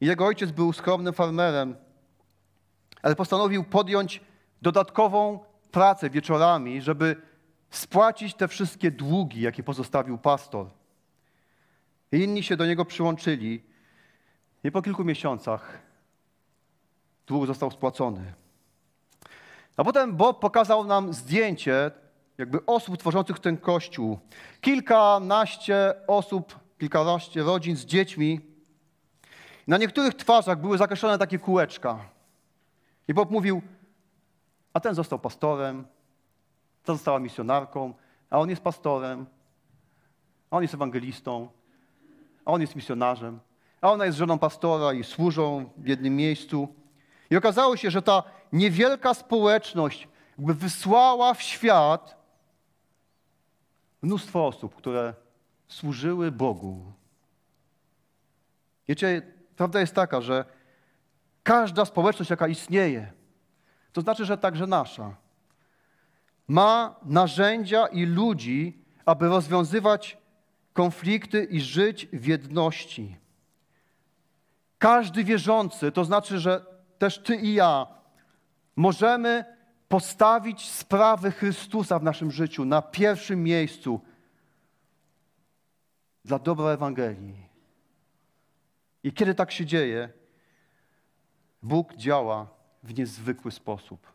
Jego 0.00 0.26
ojciec 0.26 0.50
był 0.50 0.72
skromnym 0.72 1.14
farmerem, 1.14 1.76
ale 3.02 3.16
postanowił 3.16 3.64
podjąć 3.64 4.20
dodatkową 4.62 5.40
pracę 5.70 6.10
wieczorami, 6.10 6.82
żeby 6.82 7.16
spłacić 7.70 8.34
te 8.34 8.48
wszystkie 8.48 8.90
długi, 8.90 9.40
jakie 9.40 9.62
pozostawił 9.62 10.18
pastor. 10.18 10.66
Inni 12.12 12.42
się 12.42 12.56
do 12.56 12.66
niego 12.66 12.84
przyłączyli. 12.84 13.62
I 14.64 14.70
po 14.70 14.82
kilku 14.82 15.04
miesiącach 15.04 15.78
dług 17.26 17.46
został 17.46 17.70
spłacony. 17.70 18.32
A 19.76 19.84
potem 19.84 20.16
Bob 20.16 20.40
pokazał 20.40 20.84
nam 20.84 21.12
zdjęcie 21.12 21.90
jakby 22.38 22.66
osób 22.66 22.96
tworzących 22.98 23.38
ten 23.38 23.56
kościół. 23.56 24.18
Kilkanaście 24.60 25.94
osób, 26.06 26.58
kilkanaście 26.78 27.42
rodzin 27.42 27.76
z 27.76 27.84
dziećmi 27.84 28.40
na 29.68 29.78
niektórych 29.78 30.14
twarzach 30.14 30.60
były 30.60 30.78
zakreślone 30.78 31.18
takie 31.18 31.38
kółeczka. 31.38 31.98
I 33.08 33.14
Bob 33.14 33.30
mówił, 33.30 33.62
a 34.72 34.80
ten 34.80 34.94
został 34.94 35.18
pastorem, 35.18 35.86
ta 36.84 36.92
została 36.92 37.18
misjonarką, 37.18 37.94
a 38.30 38.38
on 38.38 38.50
jest 38.50 38.62
pastorem, 38.62 39.26
a 40.50 40.56
on 40.56 40.62
jest 40.62 40.74
ewangelistą, 40.74 41.48
a 42.44 42.52
on 42.52 42.60
jest 42.60 42.76
misjonarzem, 42.76 43.40
a 43.80 43.92
ona 43.92 44.06
jest 44.06 44.18
żoną 44.18 44.38
pastora 44.38 44.92
i 44.92 45.04
służą 45.04 45.70
w 45.76 45.86
jednym 45.86 46.16
miejscu. 46.16 46.68
I 47.30 47.36
okazało 47.36 47.76
się, 47.76 47.90
że 47.90 48.02
ta 48.02 48.22
niewielka 48.52 49.14
społeczność 49.14 50.08
jakby 50.38 50.54
wysłała 50.54 51.34
w 51.34 51.42
świat 51.42 52.16
mnóstwo 54.02 54.46
osób, 54.46 54.74
które 54.74 55.14
służyły 55.68 56.32
Bogu. 56.32 56.92
Wiecie, 58.88 59.37
Prawda 59.58 59.80
jest 59.80 59.94
taka, 59.94 60.20
że 60.20 60.44
każda 61.42 61.84
społeczność, 61.84 62.30
jaka 62.30 62.48
istnieje, 62.48 63.12
to 63.92 64.00
znaczy, 64.00 64.24
że 64.24 64.38
także 64.38 64.66
nasza, 64.66 65.16
ma 66.48 66.96
narzędzia 67.04 67.86
i 67.86 68.06
ludzi, 68.06 68.84
aby 69.06 69.28
rozwiązywać 69.28 70.18
konflikty 70.72 71.44
i 71.44 71.60
żyć 71.60 72.06
w 72.12 72.26
jedności. 72.26 73.16
Każdy 74.78 75.24
wierzący, 75.24 75.92
to 75.92 76.04
znaczy, 76.04 76.38
że 76.38 76.64
też 76.98 77.18
ty 77.18 77.36
i 77.36 77.54
ja, 77.54 77.86
możemy 78.76 79.44
postawić 79.88 80.70
sprawy 80.70 81.30
Chrystusa 81.30 81.98
w 81.98 82.02
naszym 82.02 82.30
życiu 82.30 82.64
na 82.64 82.82
pierwszym 82.82 83.42
miejscu 83.42 84.00
dla 86.24 86.38
dobra 86.38 86.70
Ewangelii. 86.70 87.47
I 89.04 89.12
kiedy 89.12 89.34
tak 89.34 89.52
się 89.52 89.66
dzieje, 89.66 90.08
Bóg 91.62 91.96
działa 91.96 92.46
w 92.82 92.98
niezwykły 92.98 93.50
sposób. 93.50 94.12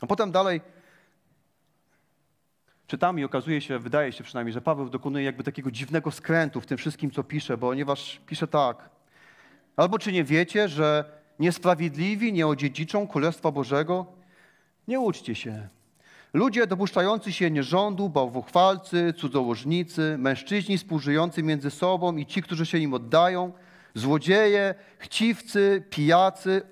A 0.00 0.06
potem 0.06 0.32
dalej 0.32 0.60
czytamy 2.86 3.20
i 3.20 3.24
okazuje 3.24 3.60
się, 3.60 3.78
wydaje 3.78 4.12
się 4.12 4.24
przynajmniej, 4.24 4.52
że 4.52 4.60
Paweł 4.60 4.88
dokonuje 4.88 5.24
jakby 5.24 5.44
takiego 5.44 5.70
dziwnego 5.70 6.10
skrętu 6.10 6.60
w 6.60 6.66
tym 6.66 6.78
wszystkim, 6.78 7.10
co 7.10 7.24
pisze, 7.24 7.58
ponieważ 7.58 8.20
pisze 8.26 8.46
tak. 8.46 8.90
Albo 9.76 9.98
czy 9.98 10.12
nie 10.12 10.24
wiecie, 10.24 10.68
że 10.68 11.04
niesprawiedliwi 11.38 12.32
nie 12.32 12.46
odziedziczą 12.46 13.08
Królestwa 13.08 13.52
Bożego? 13.52 14.06
Nie 14.88 15.00
uczcie 15.00 15.34
się. 15.34 15.68
Ludzie 16.32 16.66
dopuszczający 16.66 17.32
się 17.32 17.50
nierządu, 17.50 18.08
bałwochwalcy, 18.08 19.14
cudzołożnicy, 19.16 20.16
mężczyźni 20.18 20.78
współżyjący 20.78 21.42
między 21.42 21.70
sobą 21.70 22.16
i 22.16 22.26
ci, 22.26 22.42
którzy 22.42 22.66
się 22.66 22.78
im 22.78 22.94
oddają, 22.94 23.52
złodzieje, 23.94 24.74
chciwcy, 24.98 25.84
pijacy, 25.90 26.62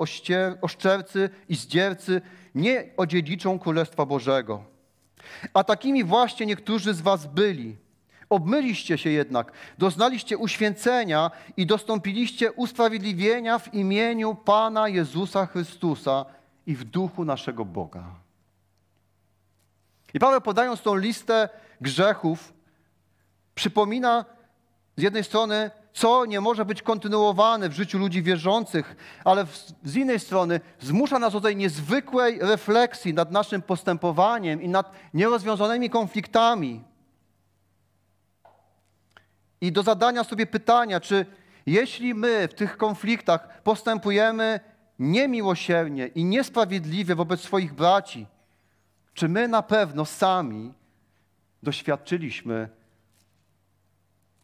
oszczercy 0.60 1.30
i 1.48 1.56
zdziercy 1.56 2.20
nie 2.54 2.84
odziedziczą 2.96 3.58
Królestwa 3.58 4.06
Bożego. 4.06 4.64
A 5.54 5.64
takimi 5.64 6.04
właśnie 6.04 6.46
niektórzy 6.46 6.94
z 6.94 7.00
was 7.00 7.26
byli. 7.26 7.76
Obmyliście 8.30 8.98
się 8.98 9.10
jednak, 9.10 9.52
doznaliście 9.78 10.38
uświęcenia 10.38 11.30
i 11.56 11.66
dostąpiliście 11.66 12.52
usprawiedliwienia 12.52 13.58
w 13.58 13.74
imieniu 13.74 14.34
Pana 14.34 14.88
Jezusa 14.88 15.46
Chrystusa 15.46 16.24
i 16.66 16.74
w 16.74 16.84
duchu 16.84 17.24
naszego 17.24 17.64
Boga. 17.64 18.27
I 20.14 20.18
Paweł 20.18 20.40
podając 20.40 20.82
tą 20.82 20.96
listę 20.96 21.48
grzechów, 21.80 22.52
przypomina 23.54 24.24
z 24.96 25.02
jednej 25.02 25.24
strony, 25.24 25.70
co 25.92 26.26
nie 26.26 26.40
może 26.40 26.64
być 26.64 26.82
kontynuowane 26.82 27.68
w 27.68 27.72
życiu 27.72 27.98
ludzi 27.98 28.22
wierzących, 28.22 28.96
ale 29.24 29.46
z 29.84 29.96
innej 29.96 30.20
strony 30.20 30.60
zmusza 30.80 31.18
nas 31.18 31.32
do 31.32 31.40
tej 31.40 31.56
niezwykłej 31.56 32.38
refleksji 32.40 33.14
nad 33.14 33.30
naszym 33.30 33.62
postępowaniem 33.62 34.62
i 34.62 34.68
nad 34.68 34.92
nierozwiązanymi 35.14 35.90
konfliktami. 35.90 36.84
I 39.60 39.72
do 39.72 39.82
zadania 39.82 40.24
sobie 40.24 40.46
pytania, 40.46 41.00
czy 41.00 41.26
jeśli 41.66 42.14
my 42.14 42.48
w 42.48 42.54
tych 42.54 42.76
konfliktach 42.76 43.62
postępujemy 43.62 44.60
niemiłosiernie 44.98 46.06
i 46.06 46.24
niesprawiedliwie 46.24 47.14
wobec 47.14 47.40
swoich 47.40 47.74
braci, 47.74 48.26
czy 49.18 49.28
my 49.28 49.48
na 49.48 49.62
pewno 49.62 50.04
sami 50.04 50.74
doświadczyliśmy 51.62 52.68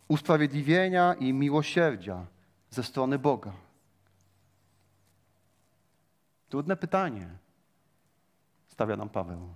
usprawiedliwienia 0.09 1.15
i 1.15 1.33
miłosierdzia 1.33 2.27
ze 2.71 2.83
strony 2.83 3.19
Boga? 3.19 3.53
Trudne 6.49 6.77
pytanie 6.77 7.29
stawia 8.69 8.97
nam 8.97 9.09
Paweł. 9.09 9.55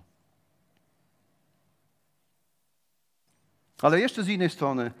Ale 3.81 3.99
jeszcze 3.99 4.23
z 4.23 4.27
innej 4.27 4.49
strony 4.49 4.91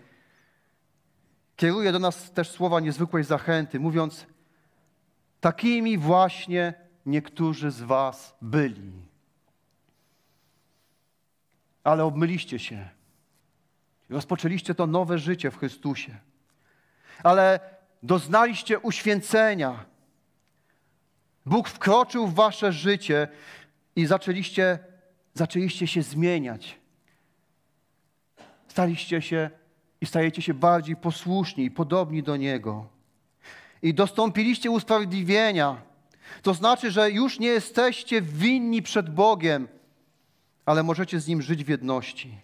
kieruje 1.55 1.91
do 1.91 1.99
nas 1.99 2.31
też 2.31 2.51
słowa 2.51 2.79
niezwykłej 2.79 3.23
zachęty, 3.23 3.79
mówiąc: 3.79 4.25
Takimi 5.41 5.97
właśnie 5.97 6.73
niektórzy 7.05 7.71
z 7.71 7.81
Was 7.81 8.35
byli 8.41 9.08
ale 11.83 12.03
obmyliście 12.03 12.59
się. 12.59 12.89
Rozpoczęliście 14.09 14.75
to 14.75 14.87
nowe 14.87 15.17
życie 15.17 15.51
w 15.51 15.57
Chrystusie. 15.57 16.15
Ale 17.23 17.59
doznaliście 18.03 18.79
uświęcenia. 18.79 19.85
Bóg 21.45 21.69
wkroczył 21.69 22.27
w 22.27 22.33
wasze 22.33 22.73
życie 22.73 23.27
i 23.95 24.05
zaczęliście, 24.05 24.79
zaczęliście 25.33 25.87
się 25.87 26.01
zmieniać. 26.01 26.79
Staliście 28.67 29.21
się 29.21 29.49
i 30.01 30.05
stajecie 30.05 30.41
się 30.41 30.53
bardziej 30.53 30.95
posłuszni 30.95 31.65
i 31.65 31.71
podobni 31.71 32.23
do 32.23 32.37
Niego. 32.37 32.87
I 33.81 33.93
dostąpiliście 33.93 34.71
usprawiedliwienia. 34.71 35.81
To 36.41 36.53
znaczy, 36.53 36.91
że 36.91 37.11
już 37.11 37.39
nie 37.39 37.47
jesteście 37.47 38.21
winni 38.21 38.81
przed 38.81 39.13
Bogiem, 39.13 39.67
ale 40.69 40.83
możecie 40.83 41.19
z 41.19 41.27
Nim 41.27 41.41
żyć 41.41 41.63
w 41.63 41.69
jedności. 41.69 42.37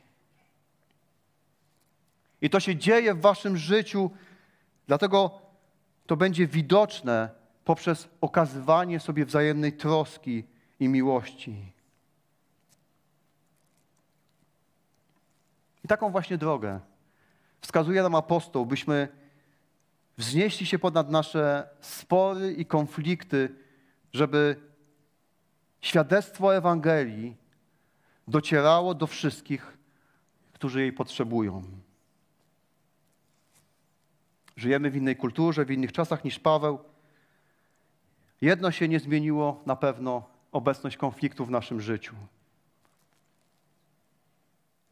I 2.42 2.50
to 2.50 2.60
się 2.60 2.76
dzieje 2.76 3.14
w 3.14 3.22
Waszym 3.22 3.58
życiu, 3.58 4.12
dlatego 4.88 5.42
to 6.06 6.18
będzie 6.18 6.48
widoczne 6.48 7.30
poprzez 7.66 8.10
okazywanie 8.22 9.00
sobie 9.00 9.26
wzajemnej 9.26 9.74
troski 9.74 10.44
i 10.80 10.88
miłości. 10.88 11.72
I 15.84 15.88
taką 15.88 16.12
właśnie 16.12 16.38
drogę 16.38 16.80
wskazuje 17.62 18.04
nam 18.04 18.16
apostoł, 18.16 18.66
byśmy 18.66 19.08
wznieśli 20.18 20.66
się 20.66 20.80
ponad 20.80 21.10
nasze 21.10 21.70
spory 21.82 22.54
i 22.54 22.66
konflikty, 22.66 23.56
żeby 24.14 24.56
świadectwo 25.82 26.56
Ewangelii 26.56 27.45
docierało 28.28 28.94
do 28.94 29.08
wszystkich, 29.08 29.78
którzy 30.54 30.82
jej 30.82 30.94
potrzebują. 30.94 31.64
Żyjemy 34.58 34.92
w 34.92 34.96
innej 34.96 35.16
kulturze, 35.16 35.66
w 35.66 35.72
innych 35.72 35.92
czasach 35.92 36.24
niż 36.24 36.40
Paweł. 36.40 36.80
Jedno 38.42 38.72
się 38.72 38.88
nie 38.88 39.00
zmieniło 39.00 39.64
na 39.66 39.76
pewno 39.76 40.30
obecność 40.52 40.98
konfliktu 40.98 41.46
w 41.46 41.52
naszym 41.52 41.82
życiu. 41.82 42.16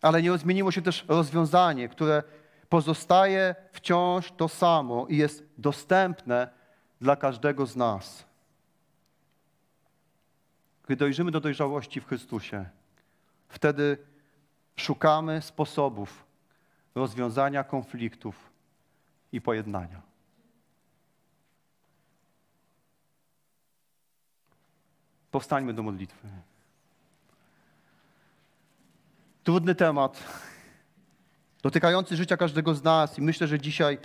Ale 0.01 0.21
nie 0.21 0.37
zmieniło 0.37 0.71
się 0.71 0.81
też 0.81 1.05
rozwiązanie, 1.07 1.89
które 1.89 2.23
pozostaje 2.69 3.55
wciąż 3.71 4.31
to 4.31 4.47
samo 4.47 5.07
i 5.07 5.17
jest 5.17 5.43
dostępne 5.57 6.49
dla 7.01 7.15
każdego 7.15 7.65
z 7.65 7.75
nas. 7.75 8.25
Gdy 10.83 10.95
dojrzymy 10.95 11.31
do 11.31 11.39
dojrzałości 11.39 12.01
w 12.01 12.07
Chrystusie, 12.07 12.65
wtedy 13.53 13.97
szukamy 14.75 15.41
sposobów 15.41 16.25
rozwiązania 16.95 17.63
konfliktów 17.63 18.51
i 19.31 19.41
pojednania. 19.41 20.01
Powstańmy 25.31 25.73
do 25.73 25.83
modlitwy. 25.83 26.27
Trudny 29.43 29.75
temat, 29.75 30.23
dotykający 31.61 32.15
życia 32.15 32.37
każdego 32.37 32.75
z 32.75 32.83
nas 32.83 33.19
i 33.19 33.21
myślę, 33.21 33.47
że 33.47 33.59
dzisiaj 33.59 33.97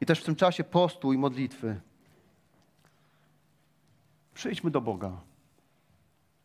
i 0.00 0.06
też 0.06 0.20
w 0.20 0.24
tym 0.24 0.36
czasie 0.36 0.64
postu 0.64 1.12
i 1.12 1.18
modlitwy 1.18 1.80
przyjdźmy 4.34 4.70
do 4.70 4.80
Boga 4.80 5.20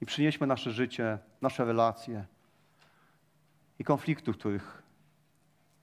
i 0.02 0.06
przynieśmy 0.06 0.48
nasze 0.48 0.72
życie, 0.72 1.18
nasze 1.42 1.66
relacje 1.66 2.26
i 3.82 3.84
konflikty, 3.84 4.34
w 4.34 4.38
których 4.38 4.84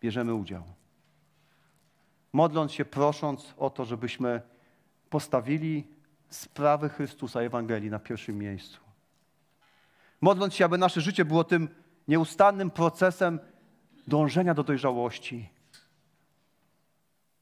bierzemy 0.01 0.35
udział. 0.35 0.63
Modląc 2.33 2.73
się, 2.73 2.85
prosząc 2.85 3.55
o 3.57 3.71
to, 3.71 3.85
żebyśmy 3.85 4.43
postawili 5.11 5.87
sprawy 6.29 6.89
Chrystusa, 6.89 7.41
Ewangelii 7.41 7.91
na 7.91 7.99
pierwszym 7.99 8.39
miejscu. 8.39 8.81
Modląc 10.21 10.55
się, 10.55 10.65
aby 10.65 10.79
nasze 10.79 11.01
życie 11.01 11.25
było 11.25 11.45
tym 11.45 11.69
nieustannym 12.09 12.71
procesem 12.71 13.39
dążenia 14.07 14.55
do 14.55 14.63
dojrzałości. 14.63 15.49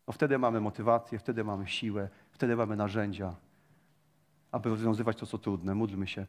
Bo 0.07 0.13
wtedy 0.13 0.39
mamy 0.39 0.61
motywację, 0.61 1.19
wtedy 1.19 1.45
mamy 1.45 1.67
siłę, 1.67 2.09
wtedy 2.31 2.57
mamy 2.57 2.77
narzędzia, 2.77 3.35
aby 4.53 4.69
rozwiązywać 4.69 5.17
to, 5.17 5.27
co 5.27 5.39
trudne. 5.39 5.75
Módlmy 5.75 6.07
się. 6.07 6.25